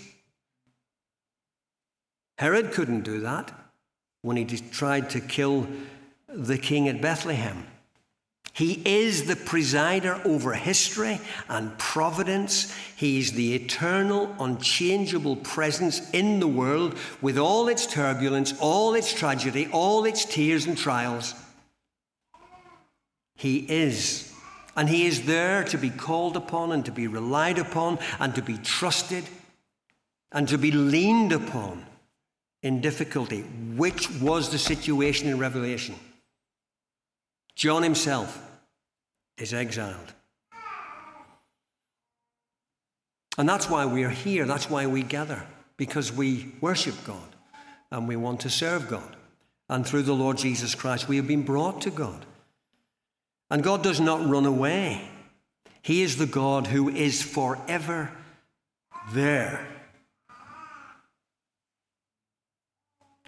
Herod 2.38 2.72
couldn't 2.72 3.02
do 3.02 3.22
that 3.22 3.52
when 4.22 4.38
he 4.38 4.46
tried 4.46 5.10
to 5.12 5.22
kill 5.22 5.68
the 6.34 6.58
king 6.58 6.88
at 6.88 7.02
Bethlehem. 7.02 7.66
He 8.54 8.82
is 8.84 9.26
the 9.26 9.36
presider 9.36 10.26
over 10.26 10.54
history 10.54 11.22
and 11.48 11.78
providence. 11.78 12.76
He 12.96 13.20
is 13.20 13.32
the 13.32 13.56
eternal, 13.56 14.36
unchangeable 14.38 15.38
presence 15.38 16.10
in 16.12 16.42
the 16.42 16.48
world 16.48 16.98
with 17.22 17.38
all 17.38 17.70
its 17.70 17.88
turbulence, 17.88 18.54
all 18.60 18.96
its 18.96 19.14
tragedy, 19.14 19.70
all 19.72 20.04
its 20.04 20.26
tears 20.26 20.66
and 20.66 20.78
trials. 20.78 21.36
He 23.36 23.60
is. 23.60 24.34
And 24.76 24.90
He 24.90 25.06
is 25.06 25.26
there 25.26 25.64
to 25.64 25.78
be 25.78 25.90
called 25.90 26.36
upon 26.36 26.74
and 26.74 26.84
to 26.84 26.92
be 26.92 27.08
relied 27.08 27.60
upon 27.60 28.00
and 28.20 28.36
to 28.36 28.42
be 28.42 28.58
trusted 28.58 29.24
and 30.34 30.48
to 30.50 30.58
be 30.58 30.72
leaned 30.72 31.32
upon 31.32 31.86
in 32.62 32.82
difficulty, 32.82 33.44
which 33.78 34.12
was 34.20 34.50
the 34.50 34.60
situation 34.60 35.30
in 35.30 35.40
Revelation. 35.40 35.96
John 37.60 37.84
himself 37.84 38.42
is 39.38 39.54
exiled. 39.54 40.14
And 43.38 43.50
that's 43.50 43.70
why 43.70 43.86
we 43.86 44.06
are 44.06 44.10
here. 44.10 44.46
That's 44.46 44.70
why 44.70 44.88
we 44.88 45.04
gather, 45.04 45.46
because 45.76 46.10
we 46.10 46.54
worship 46.62 46.96
God 47.04 47.36
and 47.92 48.08
we 48.08 48.16
want 48.16 48.40
to 48.42 48.50
serve 48.50 48.88
God. 48.88 49.18
And 49.68 49.86
through 49.86 50.04
the 50.04 50.16
Lord 50.16 50.38
Jesus 50.38 50.74
Christ, 50.74 51.10
we 51.10 51.18
have 51.18 51.28
been 51.28 51.44
brought 51.44 51.82
to 51.82 51.90
God. 51.90 52.26
And 53.52 53.62
God 53.62 53.84
does 53.84 54.00
not 54.00 54.26
run 54.26 54.46
away, 54.46 55.10
He 55.82 56.02
is 56.02 56.16
the 56.16 56.28
God 56.28 56.68
who 56.68 56.88
is 56.88 57.22
forever 57.22 58.10
there. 59.12 59.68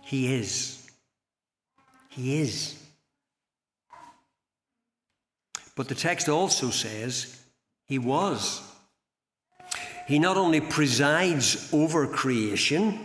He 0.04 0.34
is. 0.34 0.90
He 2.08 2.40
is. 2.40 2.81
But 5.76 5.88
the 5.88 5.96
text 5.96 6.30
also 6.30 6.70
says 6.70 7.40
he 7.86 8.00
was. 8.00 8.62
He 10.08 10.20
not 10.20 10.38
only 10.38 10.62
presides 10.62 11.72
over 11.74 12.08
creation, 12.08 13.00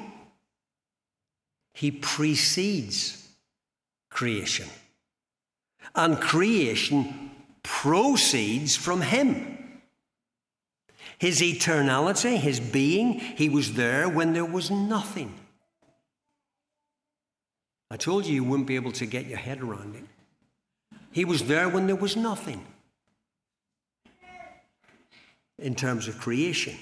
he 1.74 1.90
precedes 1.90 3.28
creation. 4.10 4.66
And 5.94 6.20
creation 6.20 7.30
proceeds 7.62 8.76
from 8.76 9.02
him. 9.02 9.80
His 11.18 11.40
eternality, 11.40 12.36
his 12.36 12.60
being, 12.60 13.20
he 13.20 13.48
was 13.48 13.74
there 13.74 14.08
when 14.08 14.32
there 14.32 14.44
was 14.44 14.70
nothing. 14.70 15.32
I 17.90 17.96
told 17.96 18.26
you 18.26 18.34
you 18.34 18.44
wouldn't 18.44 18.66
be 18.66 18.74
able 18.74 18.92
to 18.92 19.06
get 19.06 19.26
your 19.26 19.38
head 19.38 19.62
around 19.62 19.94
it. 19.94 20.04
He 21.16 21.24
was 21.24 21.44
there 21.44 21.66
when 21.70 21.86
there 21.86 21.96
was 21.96 22.14
nothing 22.14 22.62
in 25.58 25.74
terms 25.74 26.08
of 26.08 26.20
creation. 26.20 26.74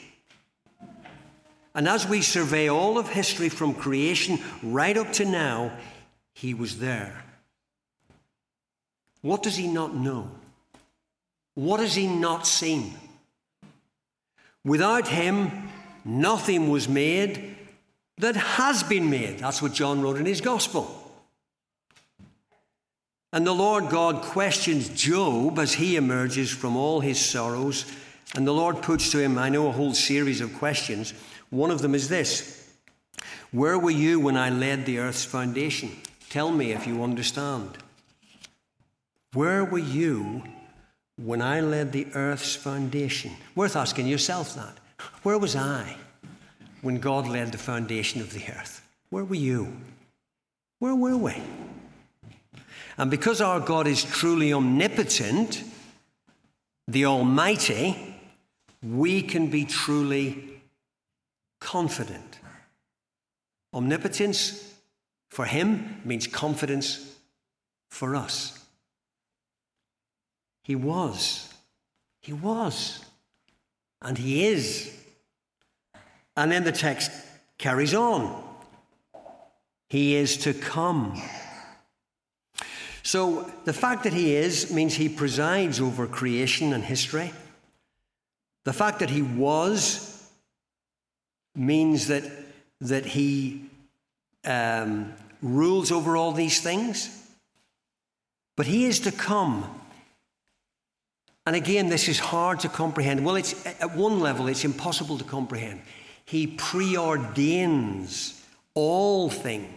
And 1.73 1.87
as 1.87 2.09
we 2.09 2.21
survey 2.21 2.69
all 2.69 2.99
of 2.99 3.09
history 3.09 3.49
from 3.49 3.75
creation 3.75 4.41
right 4.61 4.97
up 4.97 5.13
to 5.13 5.25
now, 5.25 5.79
he 6.33 6.53
was 6.53 6.81
there. 6.81 7.23
What 9.23 9.45
does 9.45 9.55
he 9.55 9.69
not 9.69 9.95
know? 9.95 10.29
What 11.55 11.79
has 11.79 11.95
he 11.95 12.09
not 12.09 12.45
seen? 12.45 12.93
Without 14.65 15.07
him, 15.07 15.71
nothing 16.05 16.71
was 16.71 16.89
made 16.89 17.55
that 18.19 18.35
has 18.35 18.83
been 18.83 19.09
made. 19.09 19.39
That's 19.39 19.63
what 19.63 19.75
John 19.75 20.03
wrote 20.03 20.17
in 20.17 20.27
his 20.27 20.41
gospel. 20.41 21.04
And 23.35 23.45
the 23.45 23.53
Lord 23.53 23.89
God 23.89 24.23
questions 24.23 24.89
Job 24.91 25.59
as 25.59 25.73
he 25.73 25.97
emerges 25.97 26.53
from 26.53 26.77
all 26.77 27.01
his 27.01 27.19
sorrows. 27.19 27.85
And 28.37 28.47
the 28.47 28.55
Lord 28.55 28.81
puts 28.81 29.11
to 29.11 29.19
him, 29.19 29.39
I 29.39 29.49
know, 29.49 29.67
a 29.67 29.73
whole 29.73 29.93
series 29.93 30.41
of 30.41 30.55
questions. 30.55 31.13
One 31.51 31.73
of 31.73 31.83
them 31.83 31.97
is 31.97 32.09
this 32.09 32.73
Where 33.51 33.77
were 33.77 33.91
you 33.91 34.21
when 34.21 34.37
I 34.37 34.51
laid 34.51 34.87
the 34.87 35.01
earth's 35.01 35.25
foundation? 35.25 35.91
Tell 36.31 36.53
me 36.53 36.71
if 36.71 36.87
you 36.87 37.03
understand. 37.03 37.77
Where 39.33 39.65
were 39.65 39.79
you 39.79 40.45
when 41.17 41.43
I 41.43 41.61
laid 41.61 41.91
the 41.91 42.07
earth's 42.15 42.55
foundation? 42.55 43.33
Worth 43.57 43.75
asking 43.75 44.07
yourself 44.07 44.55
that. 44.55 44.79
Where 45.25 45.39
was 45.39 45.57
I 45.57 45.97
when 46.83 47.01
God 47.01 47.27
laid 47.27 47.51
the 47.51 47.59
foundation 47.59 48.21
of 48.21 48.33
the 48.33 48.45
earth? 48.53 48.89
Where 49.11 49.25
were 49.25 49.35
you? 49.35 49.77
Where 50.79 50.95
were 50.95 51.17
we? 51.17 51.35
And 52.97 53.11
because 53.11 53.41
our 53.41 53.61
God 53.61 53.87
is 53.87 54.05
truly 54.05 54.53
omnipotent, 54.53 55.65
the 56.87 57.07
Almighty, 57.07 58.17
we 58.83 59.23
can 59.23 59.49
be 59.49 59.65
truly 59.65 60.61
confident. 61.61 62.39
Omnipotence 63.73 64.75
for 65.29 65.47
Him 65.47 66.03
means 66.05 66.27
confidence 66.27 67.17
for 67.91 68.15
us. 68.15 68.65
He 70.65 70.75
was. 70.75 71.53
He 72.21 72.33
was. 72.33 73.05
And 74.01 74.19
he 74.19 74.47
is. 74.47 74.93
And 76.37 76.51
then 76.51 76.65
the 76.65 76.73
text 76.73 77.11
carries 77.59 77.95
on. 77.95 78.43
He 79.89 80.17
is 80.17 80.39
to 80.39 80.55
come. 80.55 81.21
So 83.05 83.51
the 83.65 83.73
fact 83.75 84.05
that 84.05 84.15
he 84.15 84.35
is 84.35 84.73
means 84.73 84.95
he 84.95 85.11
presides 85.11 85.79
over 85.79 86.07
creation 86.07 86.73
and 86.73 86.83
history. 86.83 87.33
The 88.65 88.73
fact 88.73 89.01
that 89.01 89.11
he 89.11 89.21
was 89.21 90.27
means 91.55 92.09
that, 92.09 92.25
that 92.81 93.05
he 93.05 93.67
um, 94.45 95.13
rules 95.43 95.93
over 95.93 96.17
all 96.17 96.33
these 96.33 96.63
things. 96.63 97.11
But 98.57 98.67
he 98.67 98.87
is 98.87 99.01
to 99.01 99.13
come. 99.13 99.69
And 101.47 101.55
again, 101.55 101.91
this 101.91 102.09
is 102.09 102.19
hard 102.19 102.61
to 102.61 102.71
comprehend. 102.71 103.23
Well, 103.23 103.37
it's, 103.37 103.67
at 103.67 103.95
one 103.95 104.21
level, 104.21 104.47
it's 104.49 104.65
impossible 104.65 105.19
to 105.19 105.25
comprehend. 105.25 105.83
He 106.25 106.47
preordains 106.57 108.41
all 108.73 109.29
things. 109.29 109.69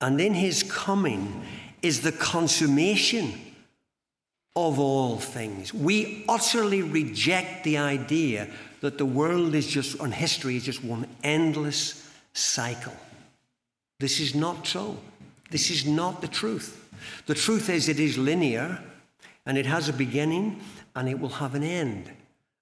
And 0.00 0.20
in 0.20 0.34
his 0.34 0.62
coming 0.62 1.44
is 1.82 2.00
the 2.00 2.12
consummation 2.12 3.32
of 4.56 4.78
all 4.78 5.18
things. 5.18 5.72
We 5.72 6.24
utterly 6.28 6.82
reject 6.82 7.64
the 7.64 7.78
idea 7.78 8.48
that 8.80 8.98
the 8.98 9.06
world 9.06 9.54
is 9.54 9.66
just, 9.66 10.00
and 10.00 10.12
history 10.12 10.56
is 10.56 10.64
just 10.64 10.82
one 10.82 11.06
endless 11.22 12.10
cycle. 12.32 12.96
This 13.98 14.20
is 14.20 14.34
not 14.34 14.66
so. 14.66 14.96
This 15.50 15.70
is 15.70 15.86
not 15.86 16.20
the 16.20 16.28
truth. 16.28 16.76
The 17.26 17.34
truth 17.34 17.68
is, 17.68 17.88
it 17.88 18.00
is 18.00 18.16
linear 18.16 18.82
and 19.46 19.58
it 19.58 19.66
has 19.66 19.88
a 19.88 19.92
beginning 19.92 20.60
and 20.94 21.08
it 21.08 21.18
will 21.18 21.28
have 21.28 21.54
an 21.54 21.62
end 21.62 22.10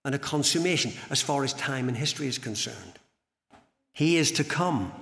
and 0.05 0.15
a 0.15 0.19
consummation 0.19 0.93
as 1.11 1.23
far 1.23 1.45
as 1.45 1.53
time 1.55 1.89
and 1.89 1.97
history 1.97 2.27
is 2.27 2.39
concerned. 2.39 2.99
He 3.93 4.17
is 4.17 4.33
to 4.33 4.45
come. 4.45 4.93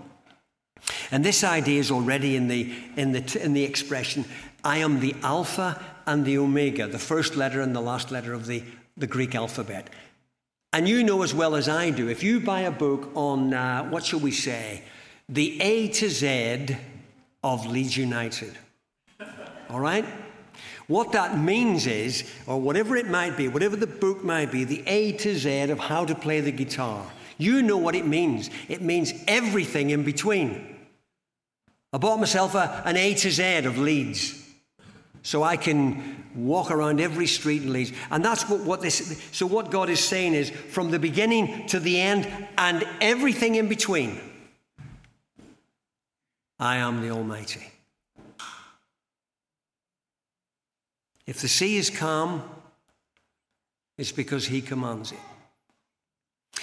And 1.10 1.24
this 1.24 1.44
idea 1.44 1.80
is 1.80 1.90
already 1.90 2.36
in 2.36 2.48
the, 2.48 2.72
in 2.96 3.12
the, 3.12 3.40
in 3.42 3.52
the 3.52 3.64
expression, 3.64 4.24
I 4.64 4.78
am 4.78 5.00
the 5.00 5.14
Alpha 5.22 5.80
and 6.06 6.24
the 6.24 6.38
Omega, 6.38 6.86
the 6.86 6.98
first 6.98 7.36
letter 7.36 7.60
and 7.60 7.74
the 7.74 7.80
last 7.80 8.10
letter 8.10 8.32
of 8.32 8.46
the, 8.46 8.62
the 8.96 9.06
Greek 9.06 9.34
alphabet. 9.34 9.90
And 10.72 10.88
you 10.88 11.04
know 11.04 11.22
as 11.22 11.32
well 11.32 11.54
as 11.54 11.68
I 11.68 11.90
do, 11.90 12.08
if 12.08 12.22
you 12.22 12.40
buy 12.40 12.60
a 12.62 12.70
book 12.70 13.10
on, 13.14 13.54
uh, 13.54 13.84
what 13.84 14.04
shall 14.04 14.20
we 14.20 14.32
say, 14.32 14.82
the 15.28 15.60
A 15.60 15.88
to 15.88 16.08
Z 16.08 16.76
of 17.42 17.66
Leeds 17.66 17.96
United, 17.96 18.56
all 19.70 19.80
right? 19.80 20.04
What 20.86 21.12
that 21.12 21.38
means 21.38 21.86
is, 21.86 22.30
or 22.46 22.60
whatever 22.60 22.96
it 22.96 23.08
might 23.08 23.36
be, 23.36 23.48
whatever 23.48 23.74
the 23.74 23.86
book 23.86 24.22
might 24.22 24.52
be, 24.52 24.64
the 24.64 24.82
A 24.86 25.12
to 25.12 25.36
Z 25.36 25.62
of 25.62 25.78
how 25.78 26.04
to 26.04 26.14
play 26.14 26.40
the 26.40 26.52
guitar. 26.52 27.04
You 27.38 27.62
know 27.62 27.76
what 27.76 27.94
it 27.94 28.06
means. 28.06 28.50
It 28.68 28.82
means 28.82 29.12
everything 29.26 29.90
in 29.90 30.04
between. 30.04 30.75
I 31.96 31.98
bought 31.98 32.20
myself 32.20 32.54
a, 32.54 32.82
an 32.84 32.98
A 32.98 33.14
to 33.14 33.30
Z 33.30 33.64
of 33.64 33.78
Leeds 33.78 34.46
so 35.22 35.42
I 35.42 35.56
can 35.56 36.26
walk 36.34 36.70
around 36.70 37.00
every 37.00 37.26
street 37.26 37.62
in 37.62 37.72
Leeds. 37.72 37.90
And 38.10 38.22
that's 38.22 38.46
what, 38.50 38.60
what 38.60 38.82
this, 38.82 39.18
so 39.32 39.46
what 39.46 39.70
God 39.70 39.88
is 39.88 40.00
saying 40.00 40.34
is 40.34 40.50
from 40.50 40.90
the 40.90 40.98
beginning 40.98 41.66
to 41.68 41.80
the 41.80 41.98
end 41.98 42.28
and 42.58 42.86
everything 43.00 43.54
in 43.54 43.66
between, 43.66 44.20
I 46.60 46.76
am 46.76 47.00
the 47.00 47.08
Almighty. 47.08 47.66
If 51.26 51.40
the 51.40 51.48
sea 51.48 51.78
is 51.78 51.88
calm, 51.88 52.42
it's 53.96 54.12
because 54.12 54.46
He 54.48 54.60
commands 54.60 55.12
it. 55.12 55.18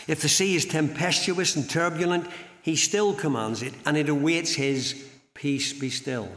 If 0.08 0.22
the 0.22 0.30
sea 0.30 0.56
is 0.56 0.66
tempestuous 0.66 1.56
and 1.56 1.68
turbulent, 1.68 2.28
He 2.62 2.75
still 2.75 3.15
commands 3.15 3.63
it, 3.63 3.74
and 3.88 3.98
it 3.98 4.10
awaits 4.10 4.54
His 4.54 5.10
peace 5.34 5.74
be 5.74 5.89
still. 5.89 6.30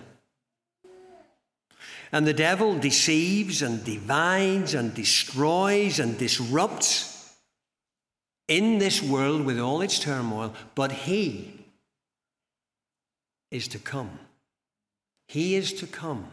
And 2.12 2.26
the 2.26 2.32
devil 2.32 2.78
deceives 2.78 3.62
and 3.62 3.84
divides 3.84 4.74
and 4.74 4.94
destroys 4.94 5.98
and 5.98 6.16
disrupts 6.16 7.34
in 8.48 8.78
this 8.78 9.02
world 9.02 9.44
with 9.44 9.58
all 9.58 9.82
its 9.82 9.98
turmoil, 9.98 10.54
but 10.74 10.92
He 10.92 11.52
is 13.50 13.68
to 13.68 13.78
come. 13.78 14.18
He 15.28 15.56
is 15.56 15.72
to 15.74 15.86
come. 15.86 16.28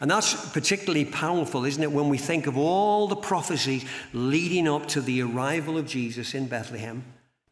And 0.00 0.08
that's 0.10 0.52
particularly 0.52 1.04
powerful, 1.04 1.64
isn't 1.64 1.82
it, 1.82 1.90
when 1.90 2.08
we 2.08 2.18
think 2.18 2.46
of 2.46 2.56
all 2.56 3.08
the 3.08 3.16
prophecies 3.16 3.84
leading 4.12 4.68
up 4.68 4.86
to 4.88 5.00
the 5.00 5.22
arrival 5.22 5.76
of 5.76 5.86
Jesus 5.86 6.34
in 6.34 6.46
Bethlehem? 6.46 7.04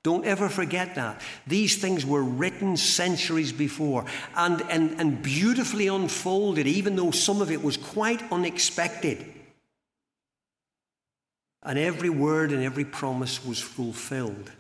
Don't 0.02 0.24
ever 0.24 0.48
forget 0.48 0.96
that. 0.96 1.20
These 1.46 1.80
things 1.80 2.04
were 2.04 2.22
written 2.22 2.76
centuries 2.76 3.52
before 3.52 4.04
and, 4.36 4.60
and, 4.62 5.00
and 5.00 5.22
beautifully 5.22 5.86
unfolded, 5.86 6.66
even 6.66 6.96
though 6.96 7.12
some 7.12 7.40
of 7.40 7.50
it 7.52 7.62
was 7.62 7.76
quite 7.76 8.20
unexpected. 8.32 9.24
And 11.62 11.78
every 11.78 12.10
word 12.10 12.50
and 12.50 12.62
every 12.62 12.84
promise 12.84 13.44
was 13.44 13.60
fulfilled. 13.60 14.50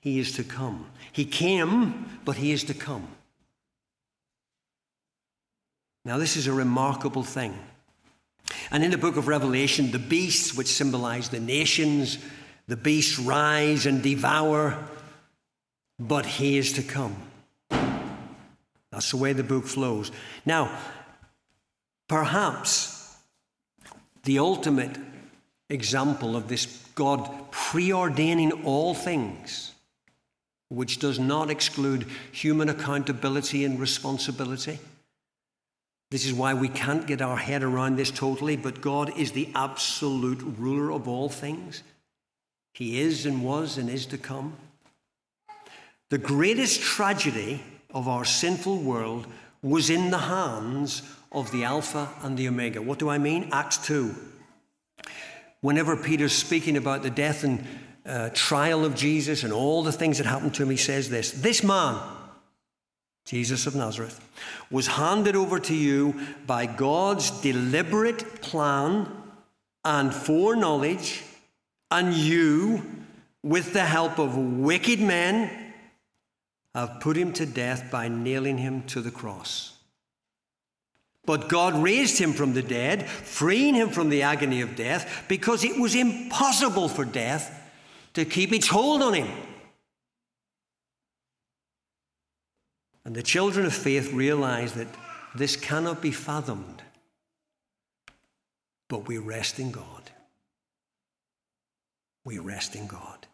He 0.00 0.18
is 0.18 0.32
to 0.32 0.44
come. 0.44 0.86
He 1.12 1.26
came, 1.26 2.20
but 2.24 2.36
he 2.36 2.52
is 2.52 2.64
to 2.64 2.74
come. 2.74 3.06
Now, 6.04 6.16
this 6.18 6.36
is 6.36 6.46
a 6.46 6.52
remarkable 6.52 7.22
thing. 7.22 7.56
And 8.70 8.82
in 8.82 8.90
the 8.90 8.98
book 8.98 9.16
of 9.16 9.28
Revelation, 9.28 9.90
the 9.90 9.98
beasts, 9.98 10.54
which 10.56 10.66
symbolize 10.66 11.28
the 11.28 11.38
nations, 11.38 12.18
the 12.68 12.76
beasts 12.76 13.18
rise 13.18 13.86
and 13.86 14.02
devour, 14.02 14.78
but 15.98 16.26
he 16.26 16.58
is 16.58 16.72
to 16.74 16.82
come. 16.82 17.16
That's 18.90 19.10
the 19.10 19.16
way 19.16 19.32
the 19.32 19.42
book 19.42 19.66
flows. 19.66 20.12
Now, 20.44 20.70
perhaps 22.08 23.16
the 24.24 24.38
ultimate 24.38 24.96
example 25.70 26.36
of 26.36 26.48
this 26.48 26.66
God 26.94 27.50
preordaining 27.50 28.64
all 28.64 28.94
things, 28.94 29.72
which 30.68 30.98
does 30.98 31.18
not 31.18 31.50
exclude 31.50 32.06
human 32.30 32.68
accountability 32.68 33.64
and 33.64 33.80
responsibility. 33.80 34.78
This 36.10 36.26
is 36.26 36.34
why 36.34 36.52
we 36.52 36.68
can't 36.68 37.06
get 37.06 37.22
our 37.22 37.38
head 37.38 37.62
around 37.62 37.96
this 37.96 38.10
totally, 38.10 38.56
but 38.56 38.82
God 38.82 39.16
is 39.18 39.32
the 39.32 39.48
absolute 39.54 40.42
ruler 40.58 40.92
of 40.92 41.08
all 41.08 41.30
things. 41.30 41.82
He 42.72 43.00
is 43.00 43.26
and 43.26 43.44
was 43.44 43.78
and 43.78 43.88
is 43.88 44.06
to 44.06 44.18
come. 44.18 44.56
The 46.08 46.18
greatest 46.18 46.80
tragedy 46.80 47.62
of 47.90 48.08
our 48.08 48.24
sinful 48.24 48.78
world 48.78 49.26
was 49.62 49.90
in 49.90 50.10
the 50.10 50.18
hands 50.18 51.02
of 51.30 51.50
the 51.50 51.64
Alpha 51.64 52.08
and 52.22 52.36
the 52.36 52.48
Omega. 52.48 52.82
What 52.82 52.98
do 52.98 53.08
I 53.08 53.18
mean? 53.18 53.48
Acts 53.52 53.78
2. 53.78 54.14
Whenever 55.60 55.96
Peter's 55.96 56.32
speaking 56.32 56.76
about 56.76 57.02
the 57.02 57.10
death 57.10 57.44
and 57.44 57.64
uh, 58.04 58.30
trial 58.34 58.84
of 58.84 58.94
Jesus 58.94 59.44
and 59.44 59.52
all 59.52 59.82
the 59.82 59.92
things 59.92 60.18
that 60.18 60.26
happened 60.26 60.54
to 60.54 60.64
him, 60.64 60.70
he 60.70 60.76
says 60.76 61.08
this 61.08 61.30
This 61.30 61.62
man, 61.62 62.00
Jesus 63.24 63.66
of 63.66 63.76
Nazareth, 63.76 64.20
was 64.70 64.88
handed 64.88 65.36
over 65.36 65.60
to 65.60 65.74
you 65.74 66.20
by 66.46 66.66
God's 66.66 67.30
deliberate 67.42 68.42
plan 68.42 69.08
and 69.84 70.12
foreknowledge 70.12 71.22
and 71.92 72.14
you, 72.14 72.82
with 73.42 73.74
the 73.74 73.84
help 73.84 74.18
of 74.18 74.34
wicked 74.34 74.98
men, 74.98 75.74
have 76.74 77.00
put 77.00 77.18
him 77.18 77.34
to 77.34 77.44
death 77.44 77.90
by 77.90 78.08
nailing 78.08 78.56
him 78.56 78.82
to 78.84 79.02
the 79.02 79.10
cross. 79.10 79.76
But 81.26 81.50
God 81.50 81.82
raised 81.82 82.18
him 82.18 82.32
from 82.32 82.54
the 82.54 82.62
dead, 82.62 83.06
freeing 83.06 83.74
him 83.74 83.90
from 83.90 84.08
the 84.08 84.22
agony 84.22 84.62
of 84.62 84.74
death, 84.74 85.26
because 85.28 85.64
it 85.64 85.78
was 85.78 85.94
impossible 85.94 86.88
for 86.88 87.04
death 87.04 87.60
to 88.14 88.24
keep 88.24 88.54
its 88.54 88.68
hold 88.68 89.02
on 89.02 89.12
him. 89.12 89.28
And 93.04 93.14
the 93.14 93.22
children 93.22 93.66
of 93.66 93.74
faith 93.74 94.14
realize 94.14 94.72
that 94.74 94.88
this 95.34 95.56
cannot 95.56 96.00
be 96.00 96.10
fathomed, 96.10 96.82
but 98.88 99.06
we 99.06 99.18
rest 99.18 99.58
in 99.58 99.72
God 99.72 100.01
we 102.24 102.38
rest 102.38 102.74
in 102.76 102.86
God. 102.86 103.26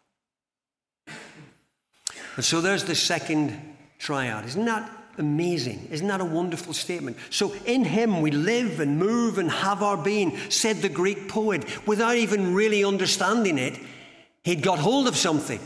And 2.35 2.45
so 2.45 2.61
there's 2.61 2.85
the 2.85 2.95
second 2.95 3.59
triad. 3.97 4.45
Isn't 4.45 4.65
that 4.65 4.89
amazing? 5.17 5.89
Isn't 5.91 6.07
that 6.07 6.21
a 6.21 6.25
wonderful 6.25 6.73
statement? 6.73 7.17
So 7.29 7.53
in 7.65 7.83
Him 7.83 8.21
we 8.21 8.31
live 8.31 8.79
and 8.79 8.97
move 8.97 9.37
and 9.37 9.51
have 9.51 9.83
our 9.83 9.97
being, 9.97 10.37
said 10.49 10.77
the 10.77 10.89
Greek 10.89 11.27
poet, 11.27 11.65
without 11.85 12.15
even 12.15 12.53
really 12.53 12.83
understanding 12.83 13.57
it. 13.57 13.77
He'd 14.43 14.63
got 14.63 14.79
hold 14.79 15.07
of 15.07 15.17
something. 15.17 15.59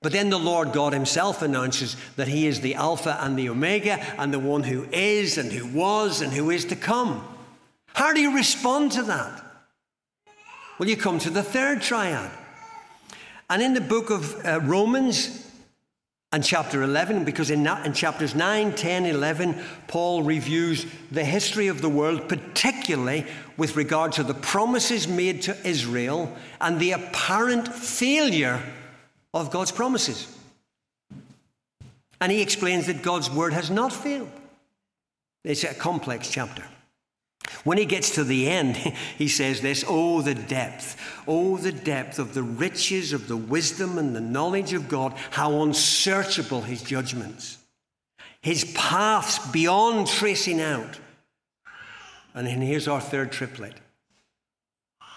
But 0.00 0.12
then 0.12 0.30
the 0.30 0.38
Lord 0.38 0.72
God 0.72 0.92
Himself 0.92 1.42
announces 1.42 1.96
that 2.16 2.28
He 2.28 2.46
is 2.46 2.60
the 2.60 2.74
Alpha 2.74 3.18
and 3.20 3.38
the 3.38 3.48
Omega 3.48 3.98
and 4.20 4.32
the 4.32 4.38
one 4.38 4.62
who 4.62 4.86
is 4.92 5.38
and 5.38 5.52
who 5.52 5.66
was 5.66 6.20
and 6.20 6.32
who 6.32 6.50
is 6.50 6.64
to 6.66 6.76
come. 6.76 7.26
How 7.94 8.12
do 8.12 8.20
you 8.20 8.34
respond 8.34 8.92
to 8.92 9.02
that? 9.02 9.44
Well, 10.78 10.88
you 10.88 10.96
come 10.96 11.18
to 11.20 11.30
the 11.30 11.42
third 11.42 11.82
triad. 11.82 12.30
And 13.52 13.60
in 13.60 13.74
the 13.74 13.82
book 13.82 14.08
of 14.08 14.46
uh, 14.46 14.60
Romans 14.62 15.46
and 16.32 16.42
chapter 16.42 16.82
11, 16.82 17.26
because 17.26 17.50
in, 17.50 17.66
in 17.66 17.92
chapters 17.92 18.34
9, 18.34 18.74
10, 18.74 19.04
11, 19.04 19.62
Paul 19.88 20.22
reviews 20.22 20.86
the 21.10 21.22
history 21.22 21.68
of 21.68 21.82
the 21.82 21.88
world, 21.90 22.30
particularly 22.30 23.26
with 23.58 23.76
regard 23.76 24.12
to 24.12 24.22
the 24.22 24.32
promises 24.32 25.06
made 25.06 25.42
to 25.42 25.68
Israel 25.68 26.34
and 26.62 26.80
the 26.80 26.92
apparent 26.92 27.68
failure 27.68 28.62
of 29.34 29.50
God's 29.50 29.70
promises. 29.70 30.34
And 32.22 32.32
he 32.32 32.40
explains 32.40 32.86
that 32.86 33.02
God's 33.02 33.28
word 33.28 33.52
has 33.52 33.70
not 33.70 33.92
failed. 33.92 34.32
It's 35.44 35.62
a 35.62 35.74
complex 35.74 36.30
chapter. 36.30 36.64
When 37.64 37.78
he 37.78 37.84
gets 37.84 38.14
to 38.16 38.24
the 38.24 38.48
end, 38.48 38.76
he 39.18 39.28
says 39.28 39.60
this 39.60 39.84
Oh, 39.86 40.22
the 40.22 40.34
depth, 40.34 40.98
oh, 41.26 41.56
the 41.56 41.72
depth 41.72 42.18
of 42.18 42.34
the 42.34 42.42
riches 42.42 43.12
of 43.12 43.28
the 43.28 43.36
wisdom 43.36 43.98
and 43.98 44.14
the 44.14 44.20
knowledge 44.20 44.72
of 44.72 44.88
God, 44.88 45.14
how 45.30 45.62
unsearchable 45.62 46.62
his 46.62 46.82
judgments, 46.82 47.58
his 48.40 48.64
paths 48.74 49.38
beyond 49.50 50.06
tracing 50.06 50.60
out. 50.60 50.98
And 52.34 52.46
then 52.46 52.62
here's 52.62 52.88
our 52.88 53.00
third 53.00 53.30
triplet 53.30 53.74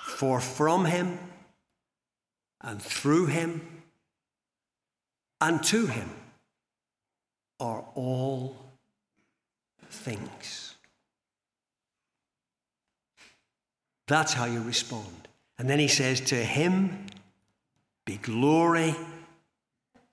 For 0.03 0.39
from 0.39 0.85
him 0.85 1.17
and 2.61 2.81
through 2.81 3.27
him 3.27 3.61
and 5.39 5.63
to 5.63 5.85
him 5.87 6.09
are 7.59 7.85
all 7.93 8.57
things. 9.89 10.74
That's 14.07 14.33
how 14.33 14.45
you 14.45 14.61
respond. 14.61 15.27
And 15.57 15.69
then 15.69 15.79
he 15.79 15.87
says, 15.87 16.21
To 16.21 16.35
him 16.35 17.07
be 18.05 18.17
glory 18.17 18.95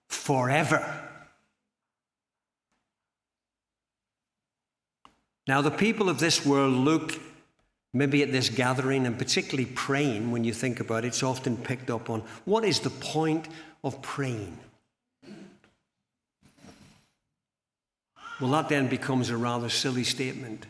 forever. 0.08 1.00
Now, 5.46 5.60
the 5.60 5.70
people 5.70 6.08
of 6.08 6.20
this 6.20 6.46
world 6.46 6.72
look 6.72 7.18
maybe 7.92 8.22
at 8.22 8.32
this 8.32 8.48
gathering 8.48 9.06
and 9.06 9.18
particularly 9.18 9.66
praying, 9.66 10.30
when 10.30 10.44
you 10.44 10.52
think 10.52 10.80
about 10.80 11.04
it, 11.04 11.08
it's 11.08 11.22
often 11.22 11.56
picked 11.56 11.90
up 11.90 12.08
on 12.08 12.22
what 12.44 12.64
is 12.64 12.80
the 12.80 12.90
point 12.90 13.48
of 13.84 14.00
praying? 14.00 14.56
Well, 18.40 18.50
that 18.52 18.68
then 18.68 18.88
becomes 18.88 19.30
a 19.30 19.36
rather 19.36 19.68
silly 19.68 20.04
statement 20.04 20.66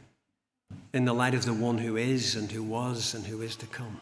in 0.93 1.05
the 1.05 1.13
light 1.13 1.35
of 1.35 1.45
the 1.45 1.55
one 1.55 1.79
who 1.79 1.97
is 1.97 2.35
and 2.35 2.51
who 2.51 2.63
was 2.63 3.15
and 3.15 3.27
who 3.27 3.43
is 3.43 3.57
to 3.57 3.67
come. 3.67 4.01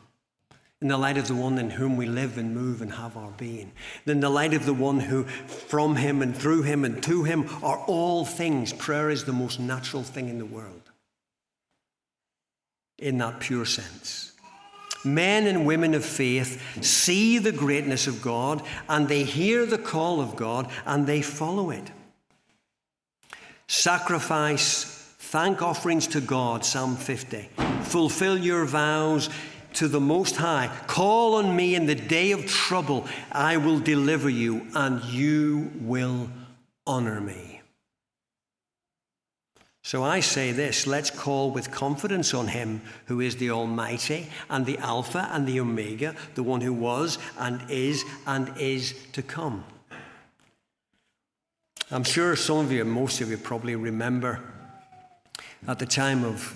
In 0.82 0.88
the 0.88 0.96
light 0.96 1.18
of 1.18 1.28
the 1.28 1.34
one 1.34 1.58
in 1.58 1.68
whom 1.68 1.98
we 1.98 2.06
live 2.06 2.38
and 2.38 2.54
move 2.54 2.80
and 2.80 2.92
have 2.92 3.16
our 3.16 3.32
being. 3.32 3.72
In 4.06 4.20
the 4.20 4.30
light 4.30 4.54
of 4.54 4.64
the 4.64 4.72
one 4.72 4.98
who, 4.98 5.24
from 5.24 5.96
him 5.96 6.22
and 6.22 6.34
through 6.34 6.62
him 6.62 6.86
and 6.86 7.02
to 7.02 7.24
him, 7.24 7.48
are 7.62 7.78
all 7.86 8.24
things. 8.24 8.72
Prayer 8.72 9.10
is 9.10 9.24
the 9.24 9.32
most 9.32 9.60
natural 9.60 10.02
thing 10.02 10.30
in 10.30 10.38
the 10.38 10.46
world. 10.46 10.90
In 12.98 13.18
that 13.18 13.40
pure 13.40 13.66
sense. 13.66 14.32
Men 15.04 15.46
and 15.46 15.66
women 15.66 15.94
of 15.94 16.04
faith 16.04 16.62
see 16.82 17.38
the 17.38 17.52
greatness 17.52 18.06
of 18.06 18.22
God 18.22 18.62
and 18.88 19.08
they 19.08 19.24
hear 19.24 19.66
the 19.66 19.78
call 19.78 20.20
of 20.20 20.36
God 20.36 20.70
and 20.86 21.06
they 21.06 21.22
follow 21.22 21.70
it. 21.70 21.90
Sacrifice 23.66 24.99
thank 25.30 25.62
offerings 25.62 26.08
to 26.08 26.20
God, 26.20 26.64
Psalm 26.64 26.96
50. 26.96 27.48
Fulfill 27.82 28.36
your 28.36 28.64
vows 28.64 29.30
to 29.74 29.86
the 29.86 30.00
Most 30.00 30.34
High. 30.34 30.68
Call 30.88 31.36
on 31.36 31.54
me 31.54 31.76
in 31.76 31.86
the 31.86 31.94
day 31.94 32.32
of 32.32 32.46
trouble. 32.46 33.06
I 33.30 33.56
will 33.56 33.78
deliver 33.78 34.28
you, 34.28 34.66
and 34.74 35.04
you 35.04 35.70
will 35.82 36.28
honor 36.84 37.20
me. 37.20 37.60
So 39.84 40.02
I 40.02 40.18
say 40.18 40.50
this 40.50 40.88
let's 40.88 41.10
call 41.10 41.52
with 41.52 41.70
confidence 41.70 42.34
on 42.34 42.48
Him 42.48 42.80
who 43.06 43.20
is 43.20 43.36
the 43.36 43.52
Almighty 43.52 44.26
and 44.48 44.66
the 44.66 44.78
Alpha 44.78 45.28
and 45.30 45.46
the 45.46 45.60
Omega, 45.60 46.16
the 46.34 46.42
one 46.42 46.60
who 46.60 46.72
was 46.72 47.18
and 47.38 47.62
is 47.70 48.04
and 48.26 48.50
is 48.58 48.94
to 49.12 49.22
come. 49.22 49.62
I'm 51.92 52.04
sure 52.04 52.34
some 52.34 52.58
of 52.58 52.72
you, 52.72 52.84
most 52.84 53.20
of 53.20 53.30
you, 53.30 53.36
probably 53.36 53.76
remember 53.76 54.42
at 55.66 55.78
the 55.78 55.86
time 55.86 56.24
of 56.24 56.54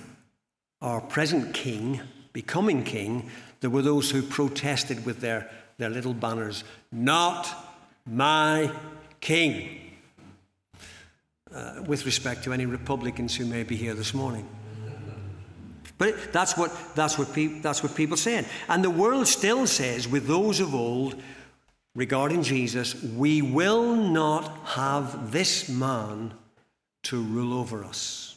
our 0.80 1.00
present 1.00 1.54
king 1.54 2.00
becoming 2.32 2.82
king, 2.82 3.30
there 3.60 3.70
were 3.70 3.82
those 3.82 4.10
who 4.10 4.22
protested 4.22 5.06
with 5.06 5.20
their, 5.20 5.50
their 5.78 5.90
little 5.90 6.14
banners, 6.14 6.64
Not 6.92 7.48
my 8.06 8.70
king, 9.20 9.80
uh, 11.54 11.82
with 11.86 12.04
respect 12.04 12.44
to 12.44 12.52
any 12.52 12.66
Republicans 12.66 13.36
who 13.36 13.46
may 13.46 13.62
be 13.62 13.76
here 13.76 13.94
this 13.94 14.12
morning. 14.12 14.46
But 15.96 16.32
that's 16.32 16.56
what, 16.56 16.72
that's, 16.96 17.16
what 17.16 17.32
pe- 17.32 17.60
that's 17.60 17.82
what 17.82 17.94
people 17.94 18.16
said. 18.16 18.46
And 18.68 18.82
the 18.82 18.90
world 18.90 19.28
still 19.28 19.66
says, 19.66 20.08
with 20.08 20.26
those 20.26 20.58
of 20.58 20.74
old, 20.74 21.22
regarding 21.94 22.42
Jesus, 22.42 23.00
we 23.00 23.40
will 23.42 23.94
not 23.94 24.48
have 24.64 25.30
this 25.30 25.68
man 25.68 26.34
to 27.04 27.22
rule 27.22 27.54
over 27.54 27.84
us. 27.84 28.33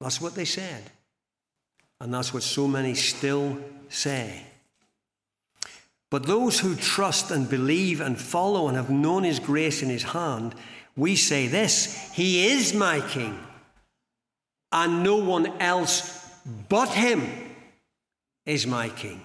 That's 0.00 0.20
what 0.20 0.34
they 0.34 0.44
said. 0.44 0.90
And 2.00 2.12
that's 2.12 2.32
what 2.32 2.42
so 2.42 2.66
many 2.66 2.94
still 2.94 3.58
say. 3.88 4.42
But 6.10 6.26
those 6.26 6.58
who 6.58 6.74
trust 6.74 7.30
and 7.30 7.48
believe 7.48 8.00
and 8.00 8.18
follow 8.18 8.66
and 8.68 8.76
have 8.76 8.90
known 8.90 9.22
his 9.22 9.38
grace 9.38 9.82
in 9.82 9.88
his 9.88 10.02
hand, 10.02 10.54
we 10.96 11.14
say 11.14 11.46
this 11.46 12.12
He 12.12 12.48
is 12.48 12.74
my 12.74 13.00
king, 13.00 13.38
and 14.72 15.04
no 15.04 15.16
one 15.16 15.46
else 15.60 16.28
but 16.68 16.88
him 16.88 17.22
is 18.46 18.66
my 18.66 18.88
king. 18.88 19.20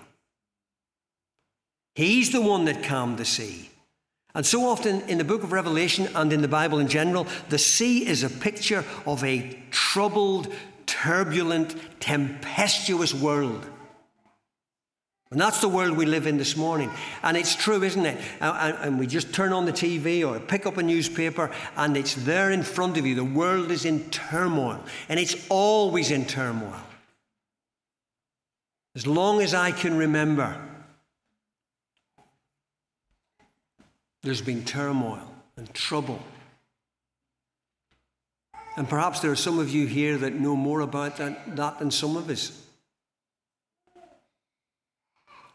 He's 1.95 2.31
the 2.31 2.41
one 2.41 2.65
that 2.65 2.83
calmed 2.83 3.17
the 3.17 3.25
sea. 3.25 3.69
And 4.35 4.45
so 4.45 4.67
often 4.67 5.01
in 5.09 5.17
the 5.17 5.23
book 5.23 5.43
of 5.43 5.53
Revelation 5.53 6.09
and 6.13 6.31
in 6.33 6.41
the 6.41 6.47
Bible 6.47 6.79
in 6.79 6.89
general, 6.89 7.25
the 7.49 7.57
sea 7.57 8.05
is 8.05 8.21
a 8.21 8.29
picture 8.29 8.83
of 9.05 9.23
a 9.23 9.57
troubled, 9.71 10.53
turbulent, 10.85 11.75
tempestuous 12.01 13.13
world. 13.13 13.65
And 15.31 15.41
that's 15.41 15.59
the 15.59 15.69
world 15.69 15.97
we 15.97 16.05
live 16.05 16.27
in 16.27 16.37
this 16.37 16.55
morning. 16.55 16.91
And 17.23 17.35
it's 17.35 17.55
true, 17.55 17.81
isn't 17.81 18.05
it? 18.05 18.17
And 18.41 18.99
we 18.99 19.07
just 19.07 19.33
turn 19.33 19.53
on 19.53 19.65
the 19.65 19.73
TV 19.73 20.25
or 20.25 20.39
pick 20.39 20.65
up 20.65 20.77
a 20.77 20.83
newspaper 20.83 21.49
and 21.77 21.97
it's 21.97 22.13
there 22.13 22.51
in 22.51 22.61
front 22.61 22.97
of 22.97 23.05
you. 23.05 23.15
The 23.15 23.23
world 23.23 23.71
is 23.71 23.85
in 23.85 24.09
turmoil. 24.11 24.83
And 25.09 25.19
it's 25.19 25.47
always 25.49 26.11
in 26.11 26.25
turmoil. 26.25 26.79
As 28.95 29.07
long 29.07 29.41
as 29.41 29.53
I 29.53 29.71
can 29.71 29.97
remember, 29.97 30.57
There's 34.25 34.41
been 34.41 34.65
turmoil 34.65 35.31
and 35.55 35.71
trouble. 35.75 36.19
And 38.75 38.89
perhaps 38.89 39.19
there 39.19 39.29
are 39.29 39.35
some 39.35 39.59
of 39.59 39.69
you 39.69 39.85
here 39.85 40.17
that 40.17 40.33
know 40.33 40.55
more 40.55 40.81
about 40.81 41.17
that, 41.17 41.55
that 41.55 41.77
than 41.77 41.91
some 41.91 42.17
of 42.17 42.27
us. 42.27 42.59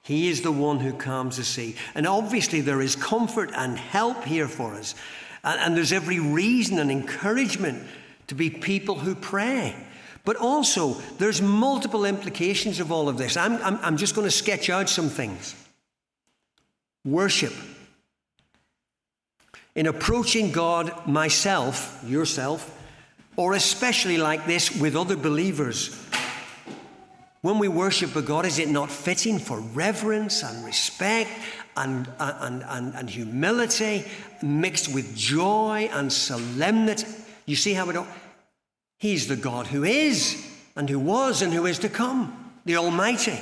He 0.05 0.29
is 0.29 0.43
the 0.43 0.53
one 0.53 0.79
who 0.79 0.93
calms 0.93 1.37
the 1.37 1.43
sea. 1.43 1.75
And 1.97 2.07
obviously, 2.07 2.61
there 2.61 2.81
is 2.81 2.95
comfort 2.95 3.51
and 3.57 3.77
help 3.77 4.23
here 4.23 4.47
for 4.47 4.75
us. 4.75 4.95
And, 5.43 5.61
and 5.61 5.77
there's 5.77 5.93
every 5.93 6.21
reason 6.21 6.79
and 6.79 6.93
encouragement 6.93 7.85
to 8.29 8.37
be 8.37 8.51
people 8.51 8.95
who 8.95 9.17
pray. 9.17 9.75
But 10.25 10.37
also, 10.37 10.95
there's 11.19 11.43
multiple 11.43 12.05
implications 12.05 12.79
of 12.79 12.93
all 12.93 13.09
of 13.09 13.19
this. 13.19 13.37
I'm, 13.37 13.57
I'm, 13.65 13.81
I'm 13.83 13.97
just 13.97 14.15
going 14.15 14.29
to 14.29 14.31
sketch 14.31 14.71
out 14.71 14.89
some 14.89 15.09
things. 15.09 15.57
Worship 17.05 17.53
in 19.81 19.87
approaching 19.87 20.53
God 20.53 21.07
myself, 21.07 22.05
yourself, 22.07 22.79
or 23.37 23.55
especially 23.55 24.19
like 24.19 24.45
this 24.45 24.79
with 24.79 24.95
other 24.95 25.17
believers, 25.17 25.99
when 27.41 27.59
we 27.59 27.67
worship 27.67 28.15
a 28.15 28.21
God, 28.21 28.45
is 28.45 28.59
it 28.59 28.69
not 28.69 28.91
fitting 28.91 29.39
for 29.39 29.59
reverence 29.59 30.43
and 30.43 30.67
respect 30.67 31.31
and, 31.79 32.07
and, 32.19 32.63
and, 32.69 32.95
and 32.95 33.09
humility 33.09 34.05
mixed 34.43 34.93
with 34.93 35.17
joy 35.17 35.89
and 35.95 36.13
solemnity? 36.13 37.07
You 37.47 37.57
see 37.57 37.73
how 37.73 37.89
it 37.89 37.97
all. 37.97 38.07
He's 38.99 39.29
the 39.29 39.37
God 39.37 39.67
who 39.67 39.85
is 39.85 40.47
and 40.77 40.91
who 40.91 40.99
was 40.99 41.41
and 41.41 41.55
who 41.55 41.65
is 41.65 41.79
to 41.79 41.89
come, 41.89 42.53
the 42.67 42.77
Almighty. 42.77 43.41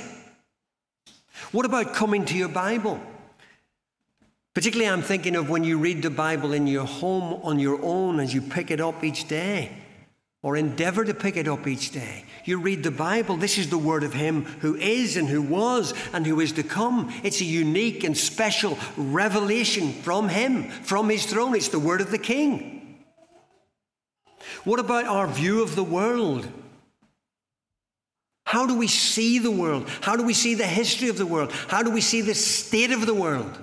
What 1.51 1.65
about 1.65 1.93
coming 1.93 2.23
to 2.23 2.37
your 2.37 2.47
Bible? 2.47 3.01
Particularly, 4.53 4.89
I'm 4.91 5.01
thinking 5.01 5.35
of 5.35 5.49
when 5.49 5.63
you 5.63 5.77
read 5.77 6.01
the 6.01 6.09
Bible 6.09 6.53
in 6.53 6.67
your 6.67 6.85
home 6.85 7.41
on 7.43 7.59
your 7.59 7.81
own 7.83 8.19
as 8.19 8.33
you 8.33 8.41
pick 8.41 8.71
it 8.71 8.81
up 8.81 9.03
each 9.03 9.27
day. 9.27 9.71
or 10.41 10.55
endeavor 10.55 11.03
to 11.03 11.13
pick 11.13 11.35
it 11.35 11.47
up 11.47 11.67
each 11.67 11.91
day. 11.91 12.23
You 12.45 12.61
read 12.61 12.81
the 12.81 12.91
Bible, 12.91 13.35
this 13.35 13.57
is 13.57 13.69
the 13.69 13.77
word 13.77 14.03
of 14.03 14.13
Him 14.13 14.45
who 14.61 14.75
is 14.75 15.17
and 15.17 15.27
who 15.27 15.41
was 15.41 15.93
and 16.13 16.25
who 16.25 16.39
is 16.39 16.53
to 16.53 16.63
come. 16.63 17.13
It's 17.23 17.41
a 17.41 17.45
unique 17.45 18.05
and 18.05 18.17
special 18.17 18.77
revelation 18.95 19.91
from 19.91 20.29
Him, 20.29 20.69
from 20.69 21.09
His 21.09 21.25
throne. 21.25 21.55
It's 21.55 21.67
the 21.67 21.79
word 21.79 21.99
of 21.99 22.11
the 22.11 22.17
King. 22.17 22.99
What 24.63 24.79
about 24.79 25.05
our 25.05 25.27
view 25.27 25.61
of 25.61 25.75
the 25.75 25.83
world? 25.83 26.47
How 28.45 28.65
do 28.65 28.77
we 28.77 28.87
see 28.87 29.39
the 29.39 29.51
world? 29.51 29.87
How 30.01 30.15
do 30.15 30.23
we 30.23 30.33
see 30.33 30.55
the 30.55 30.65
history 30.65 31.09
of 31.09 31.17
the 31.17 31.25
world? 31.25 31.51
How 31.67 31.83
do 31.83 31.91
we 31.91 32.01
see 32.01 32.21
the 32.21 32.33
state 32.33 32.91
of 32.91 33.05
the 33.05 33.13
world? 33.13 33.57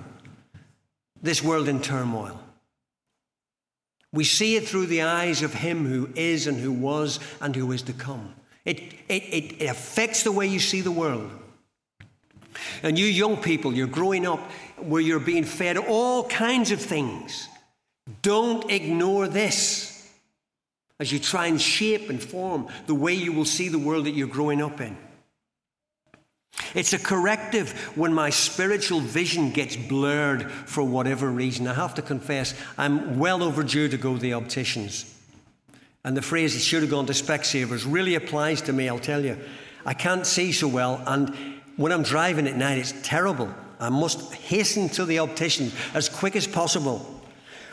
This 1.27 1.43
world 1.43 1.67
in 1.67 1.81
turmoil. 1.81 2.39
We 4.13 4.23
see 4.23 4.55
it 4.55 4.65
through 4.65 4.85
the 4.85 5.01
eyes 5.01 5.43
of 5.43 5.53
Him 5.53 5.85
who 5.85 6.09
is 6.15 6.47
and 6.47 6.57
who 6.57 6.71
was 6.71 7.19
and 7.41 7.53
who 7.53 7.73
is 7.73 7.81
to 7.81 7.91
come. 7.91 8.33
It, 8.63 8.79
it, 9.09 9.61
it 9.61 9.65
affects 9.69 10.23
the 10.23 10.31
way 10.31 10.47
you 10.47 10.59
see 10.59 10.79
the 10.79 10.89
world. 10.89 11.29
And 12.81 12.97
you 12.97 13.05
young 13.05 13.35
people, 13.35 13.73
you're 13.73 13.87
growing 13.87 14.25
up 14.25 14.39
where 14.77 15.01
you're 15.01 15.19
being 15.19 15.43
fed 15.43 15.75
all 15.75 16.29
kinds 16.29 16.71
of 16.71 16.79
things. 16.79 17.49
Don't 18.21 18.71
ignore 18.71 19.27
this 19.27 20.09
as 20.97 21.11
you 21.11 21.19
try 21.19 21.47
and 21.47 21.59
shape 21.59 22.09
and 22.09 22.23
form 22.23 22.69
the 22.85 22.95
way 22.95 23.13
you 23.13 23.33
will 23.33 23.43
see 23.43 23.67
the 23.67 23.77
world 23.77 24.05
that 24.05 24.11
you're 24.11 24.29
growing 24.29 24.61
up 24.61 24.79
in. 24.79 24.95
It's 26.73 26.93
a 26.93 26.99
corrective 26.99 27.71
when 27.95 28.13
my 28.13 28.29
spiritual 28.29 28.99
vision 28.99 29.51
gets 29.51 29.75
blurred 29.75 30.51
for 30.51 30.83
whatever 30.83 31.29
reason. 31.29 31.67
I 31.67 31.73
have 31.73 31.95
to 31.95 32.01
confess, 32.01 32.53
I'm 32.77 33.19
well 33.19 33.43
overdue 33.43 33.87
to 33.89 33.97
go 33.97 34.13
to 34.13 34.19
the 34.19 34.33
opticians. 34.33 35.13
And 36.03 36.15
the 36.15 36.21
phrase, 36.21 36.55
it 36.55 36.59
should 36.59 36.81
have 36.81 36.91
gone 36.91 37.05
to 37.07 37.13
Specsavers, 37.13 37.85
really 37.87 38.15
applies 38.15 38.61
to 38.63 38.73
me, 38.73 38.89
I'll 38.89 38.99
tell 38.99 39.23
you. 39.23 39.37
I 39.85 39.93
can't 39.93 40.25
see 40.25 40.51
so 40.51 40.67
well, 40.67 41.01
and 41.05 41.35
when 41.77 41.91
I'm 41.91 42.03
driving 42.03 42.47
at 42.47 42.55
night, 42.55 42.77
it's 42.77 42.93
terrible. 43.03 43.53
I 43.79 43.89
must 43.89 44.33
hasten 44.33 44.89
to 44.89 45.05
the 45.05 45.19
optician 45.19 45.71
as 45.93 46.09
quick 46.09 46.35
as 46.35 46.47
possible. 46.47 47.05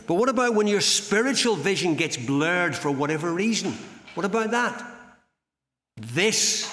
But 0.07 0.15
what 0.15 0.29
about 0.29 0.55
when 0.55 0.67
your 0.67 0.83
spiritual 0.83 1.57
vision 1.57 1.95
gets 1.95 2.17
blurred 2.17 2.77
for 2.77 2.91
whatever 2.91 3.33
reason? 3.33 3.73
What 4.15 4.27
about 4.27 4.51
that? 4.51 4.85
This 5.97 6.67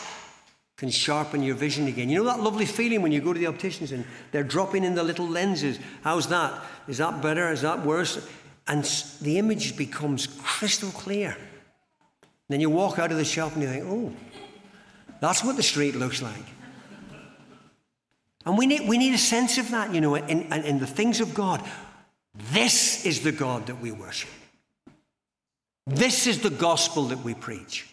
can 0.81 0.89
sharpen 0.89 1.43
your 1.43 1.53
vision 1.53 1.85
again. 1.85 2.09
You 2.09 2.17
know 2.17 2.23
that 2.23 2.39
lovely 2.39 2.65
feeling 2.65 3.03
when 3.03 3.11
you 3.11 3.21
go 3.21 3.33
to 3.33 3.39
the 3.39 3.45
opticians 3.45 3.91
and 3.91 4.03
they're 4.31 4.43
dropping 4.43 4.83
in 4.83 4.95
the 4.95 5.03
little 5.03 5.27
lenses? 5.27 5.77
How's 6.03 6.25
that? 6.29 6.59
Is 6.87 6.97
that 6.97 7.21
better? 7.21 7.51
Is 7.51 7.61
that 7.61 7.85
worse? 7.85 8.27
And 8.67 8.83
the 9.21 9.37
image 9.37 9.77
becomes 9.77 10.25
crystal 10.25 10.89
clear. 10.89 11.37
Then 12.49 12.61
you 12.61 12.71
walk 12.71 12.97
out 12.97 13.11
of 13.11 13.17
the 13.17 13.23
shop 13.23 13.53
and 13.53 13.61
you 13.61 13.69
think, 13.69 13.85
oh, 13.85 14.11
that's 15.19 15.43
what 15.43 15.55
the 15.55 15.61
street 15.61 15.93
looks 15.93 16.19
like. 16.19 16.45
And 18.47 18.57
we 18.57 18.65
need, 18.65 18.89
we 18.89 18.97
need 18.97 19.13
a 19.13 19.19
sense 19.19 19.59
of 19.59 19.69
that, 19.69 19.93
you 19.93 20.01
know, 20.01 20.15
in, 20.15 20.51
in, 20.51 20.63
in 20.63 20.79
the 20.79 20.87
things 20.87 21.21
of 21.21 21.35
God. 21.35 21.63
This 22.51 23.05
is 23.05 23.21
the 23.21 23.31
God 23.31 23.67
that 23.67 23.79
we 23.79 23.91
worship. 23.91 24.31
This 25.85 26.25
is 26.25 26.39
the 26.39 26.49
gospel 26.49 27.03
that 27.09 27.19
we 27.19 27.35
preach. 27.35 27.87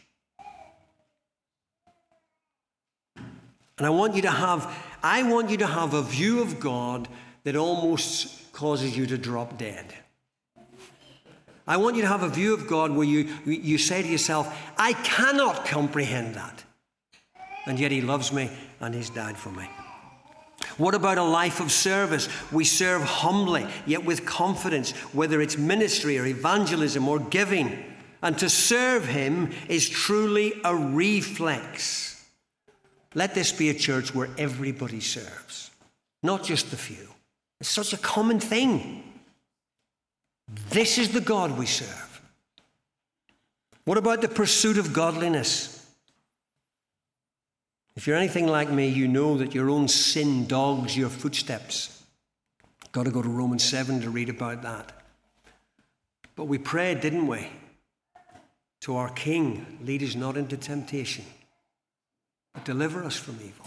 And 3.78 3.86
I 3.86 3.90
want 3.90 4.14
you 4.16 4.22
to 4.22 4.30
have, 4.30 4.72
I 5.02 5.22
want 5.22 5.50
you 5.50 5.56
to 5.58 5.66
have 5.66 5.94
a 5.94 6.02
view 6.02 6.42
of 6.42 6.60
God 6.60 7.08
that 7.44 7.56
almost 7.56 8.52
causes 8.52 8.96
you 8.96 9.06
to 9.06 9.16
drop 9.16 9.56
dead. 9.56 9.94
I 11.66 11.76
want 11.76 11.96
you 11.96 12.02
to 12.02 12.08
have 12.08 12.22
a 12.22 12.28
view 12.28 12.54
of 12.54 12.66
God 12.66 12.90
where 12.90 13.06
you, 13.06 13.28
you 13.44 13.78
say 13.78 14.02
to 14.02 14.08
yourself, 14.08 14.52
I 14.76 14.94
cannot 14.94 15.64
comprehend 15.66 16.34
that. 16.34 16.64
And 17.66 17.78
yet 17.78 17.92
He 17.92 18.00
loves 18.00 18.32
me 18.32 18.50
and 18.80 18.94
He's 18.94 19.10
died 19.10 19.36
for 19.36 19.50
me. 19.50 19.68
What 20.76 20.94
about 20.94 21.18
a 21.18 21.22
life 21.22 21.60
of 21.60 21.70
service? 21.70 22.28
We 22.50 22.64
serve 22.64 23.02
humbly, 23.02 23.66
yet 23.86 24.04
with 24.04 24.24
confidence, 24.24 24.92
whether 25.12 25.40
it's 25.40 25.58
ministry 25.58 26.18
or 26.18 26.26
evangelism 26.26 27.06
or 27.06 27.18
giving. 27.18 27.84
And 28.22 28.36
to 28.38 28.48
serve 28.48 29.06
Him 29.06 29.50
is 29.68 29.88
truly 29.88 30.54
a 30.64 30.74
reflex 30.74 32.07
let 33.18 33.34
this 33.34 33.50
be 33.50 33.68
a 33.68 33.74
church 33.74 34.14
where 34.14 34.28
everybody 34.38 35.00
serves, 35.00 35.72
not 36.22 36.44
just 36.44 36.70
the 36.70 36.76
few. 36.76 37.08
It's 37.60 37.68
such 37.68 37.92
a 37.92 37.96
common 37.96 38.38
thing. 38.38 39.02
This 40.70 40.98
is 40.98 41.10
the 41.10 41.20
God 41.20 41.58
we 41.58 41.66
serve. 41.66 42.22
What 43.84 43.98
about 43.98 44.20
the 44.20 44.28
pursuit 44.28 44.78
of 44.78 44.92
godliness? 44.92 45.84
If 47.96 48.06
you're 48.06 48.16
anything 48.16 48.46
like 48.46 48.70
me, 48.70 48.86
you 48.86 49.08
know 49.08 49.36
that 49.38 49.52
your 49.52 49.68
own 49.68 49.88
sin 49.88 50.46
dogs 50.46 50.96
your 50.96 51.08
footsteps. 51.08 52.00
Got 52.92 53.06
to 53.06 53.10
go 53.10 53.20
to 53.20 53.28
Romans 53.28 53.64
7 53.64 54.00
to 54.02 54.10
read 54.10 54.28
about 54.28 54.62
that. 54.62 54.92
But 56.36 56.44
we 56.44 56.58
prayed, 56.58 57.00
didn't 57.00 57.26
we? 57.26 57.48
To 58.82 58.94
our 58.94 59.10
King, 59.10 59.80
lead 59.82 60.04
us 60.04 60.14
not 60.14 60.36
into 60.36 60.56
temptation 60.56 61.24
but 62.58 62.64
deliver 62.64 63.04
us 63.04 63.16
from 63.16 63.36
evil. 63.36 63.66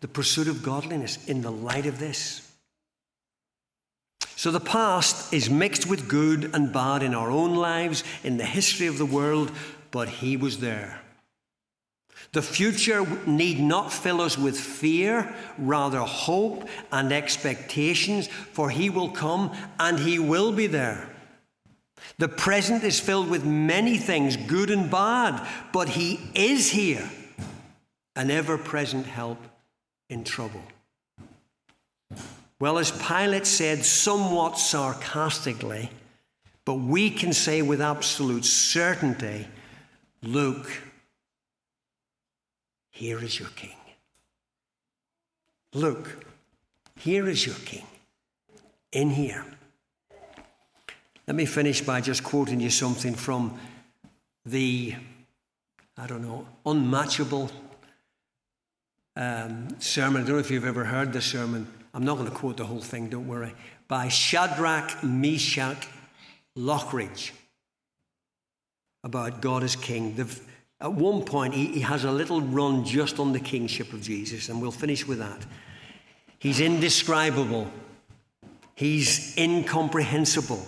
The 0.00 0.08
pursuit 0.08 0.48
of 0.48 0.62
godliness 0.62 1.22
in 1.26 1.42
the 1.42 1.50
light 1.50 1.84
of 1.84 1.98
this. 1.98 2.50
So 4.36 4.50
the 4.50 4.60
past 4.60 5.32
is 5.32 5.50
mixed 5.50 5.86
with 5.86 6.08
good 6.08 6.50
and 6.54 6.72
bad 6.72 7.02
in 7.02 7.14
our 7.14 7.30
own 7.30 7.56
lives, 7.56 8.04
in 8.22 8.38
the 8.38 8.46
history 8.46 8.86
of 8.86 8.96
the 8.96 9.04
world, 9.04 9.52
but 9.90 10.08
He 10.08 10.38
was 10.38 10.60
there. 10.60 11.00
The 12.32 12.42
future 12.42 13.06
need 13.26 13.60
not 13.60 13.92
fill 13.92 14.22
us 14.22 14.38
with 14.38 14.58
fear, 14.58 15.34
rather 15.58 16.00
hope 16.00 16.66
and 16.90 17.12
expectations, 17.12 18.28
for 18.28 18.70
He 18.70 18.88
will 18.88 19.10
come 19.10 19.54
and 19.78 19.98
He 19.98 20.18
will 20.18 20.52
be 20.52 20.68
there. 20.68 21.13
The 22.18 22.28
present 22.28 22.84
is 22.84 23.00
filled 23.00 23.28
with 23.28 23.44
many 23.44 23.98
things, 23.98 24.36
good 24.36 24.70
and 24.70 24.90
bad, 24.90 25.46
but 25.72 25.88
He 25.88 26.20
is 26.34 26.70
here, 26.70 27.08
an 28.14 28.30
ever 28.30 28.56
present 28.56 29.06
help 29.06 29.38
in 30.08 30.24
trouble. 30.24 30.62
Well, 32.60 32.78
as 32.78 32.92
Pilate 32.92 33.46
said 33.46 33.84
somewhat 33.84 34.58
sarcastically, 34.58 35.90
but 36.64 36.74
we 36.74 37.10
can 37.10 37.32
say 37.32 37.62
with 37.62 37.80
absolute 37.80 38.44
certainty 38.44 39.48
Look, 40.22 40.70
here 42.90 43.22
is 43.22 43.38
your 43.38 43.50
king. 43.50 43.76
Look, 45.74 46.24
here 46.96 47.28
is 47.28 47.44
your 47.44 47.56
king. 47.56 47.84
In 48.92 49.10
here. 49.10 49.44
Let 51.26 51.36
me 51.36 51.46
finish 51.46 51.80
by 51.80 52.00
just 52.00 52.22
quoting 52.22 52.60
you 52.60 52.70
something 52.70 53.14
from 53.14 53.58
the, 54.44 54.94
I 55.96 56.06
don't 56.06 56.22
know, 56.22 56.46
unmatchable 56.66 57.50
um, 59.16 59.68
sermon. 59.80 60.22
I 60.22 60.26
don't 60.26 60.34
know 60.34 60.40
if 60.40 60.50
you've 60.50 60.66
ever 60.66 60.84
heard 60.84 61.12
this 61.12 61.24
sermon. 61.24 61.66
I'm 61.94 62.04
not 62.04 62.18
going 62.18 62.28
to 62.28 62.34
quote 62.34 62.58
the 62.58 62.66
whole 62.66 62.80
thing, 62.80 63.08
don't 63.08 63.26
worry. 63.26 63.54
By 63.88 64.08
Shadrach 64.08 65.02
Meshach 65.02 65.88
Lockridge 66.58 67.30
about 69.02 69.40
God 69.40 69.62
as 69.62 69.76
King. 69.76 70.16
The, 70.16 70.40
at 70.80 70.92
one 70.92 71.24
point, 71.24 71.54
he, 71.54 71.66
he 71.66 71.80
has 71.80 72.04
a 72.04 72.12
little 72.12 72.40
run 72.40 72.84
just 72.84 73.18
on 73.18 73.32
the 73.32 73.40
kingship 73.40 73.92
of 73.92 74.02
Jesus, 74.02 74.48
and 74.48 74.60
we'll 74.60 74.72
finish 74.72 75.06
with 75.06 75.18
that. 75.18 75.46
He's 76.38 76.60
indescribable, 76.60 77.70
he's 78.74 79.34
incomprehensible. 79.38 80.66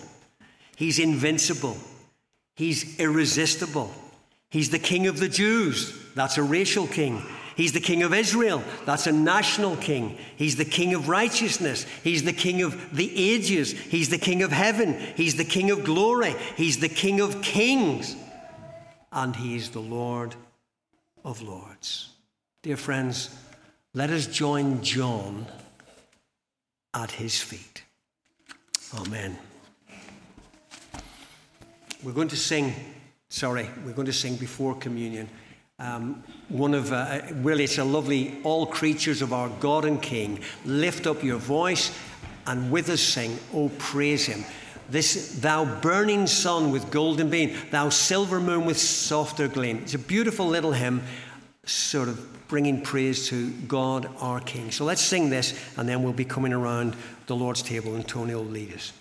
He's 0.77 0.99
invincible. 0.99 1.75
He's 2.55 2.99
irresistible. 2.99 3.91
He's 4.51 4.69
the 4.69 4.77
king 4.77 5.07
of 5.07 5.19
the 5.19 5.27
Jews. 5.27 5.99
That's 6.13 6.37
a 6.37 6.43
racial 6.43 6.85
king. 6.85 7.23
He's 7.55 7.71
the 7.71 7.79
king 7.79 8.03
of 8.03 8.13
Israel. 8.13 8.63
That's 8.85 9.07
a 9.07 9.11
national 9.11 9.77
king. 9.77 10.19
He's 10.35 10.55
the 10.55 10.65
king 10.65 10.93
of 10.93 11.09
righteousness. 11.09 11.87
He's 12.03 12.21
the 12.21 12.31
king 12.31 12.61
of 12.61 12.95
the 12.95 13.11
ages. 13.31 13.71
He's 13.71 14.09
the 14.09 14.19
king 14.19 14.43
of 14.43 14.51
heaven. 14.51 14.93
He's 15.15 15.35
the 15.35 15.43
king 15.43 15.71
of 15.71 15.83
glory. 15.83 16.35
He's 16.55 16.77
the 16.77 16.89
king 16.89 17.21
of 17.21 17.41
kings. 17.41 18.15
And 19.11 19.35
he's 19.35 19.71
the 19.71 19.81
Lord 19.81 20.35
of 21.25 21.41
lords. 21.41 22.09
Dear 22.61 22.77
friends, 22.77 23.35
let 23.95 24.11
us 24.11 24.27
join 24.27 24.83
John 24.83 25.47
at 26.93 27.09
his 27.09 27.41
feet. 27.41 27.81
Amen. 28.95 29.39
We're 32.03 32.13
going 32.13 32.27
to 32.27 32.37
sing, 32.37 32.73
sorry, 33.29 33.69
we're 33.83 33.93
going 33.93 34.05
to 34.05 34.13
sing 34.13 34.35
before 34.35 34.75
communion. 34.75 35.27
Um, 35.79 36.23
one 36.49 36.73
of, 36.75 36.91
uh, 36.91 37.21
really, 37.35 37.63
it's 37.63 37.79
a 37.79 37.83
lovely, 37.83 38.39
all 38.43 38.67
creatures 38.67 39.21
of 39.21 39.33
our 39.33 39.49
God 39.59 39.83
and 39.83 40.01
King. 40.01 40.39
Lift 40.63 41.07
up 41.07 41.23
your 41.23 41.37
voice 41.37 41.97
and 42.45 42.71
with 42.71 42.89
us 42.89 43.01
sing, 43.01 43.37
Oh, 43.53 43.69
praise 43.79 44.25
Him. 44.25 44.45
This 44.89 45.39
thou 45.39 45.65
burning 45.81 46.27
sun 46.27 46.71
with 46.71 46.89
golden 46.91 47.29
beam, 47.29 47.57
thou 47.71 47.89
silver 47.89 48.39
moon 48.39 48.65
with 48.65 48.77
softer 48.77 49.47
gleam. 49.47 49.79
It's 49.79 49.95
a 49.95 49.99
beautiful 49.99 50.47
little 50.47 50.71
hymn, 50.71 51.01
sort 51.65 52.07
of 52.07 52.47
bringing 52.47 52.81
praise 52.81 53.27
to 53.27 53.51
God 53.67 54.09
our 54.19 54.39
King. 54.39 54.71
So 54.71 54.85
let's 54.85 55.01
sing 55.01 55.29
this, 55.29 55.59
and 55.77 55.89
then 55.89 56.03
we'll 56.03 56.13
be 56.13 56.25
coming 56.25 56.53
around 56.53 56.95
the 57.25 57.35
Lord's 57.35 57.61
table, 57.61 57.95
and 57.95 58.07
Tony 58.07 58.33
will 58.33 58.45
lead 58.45 58.73
us. 58.73 58.93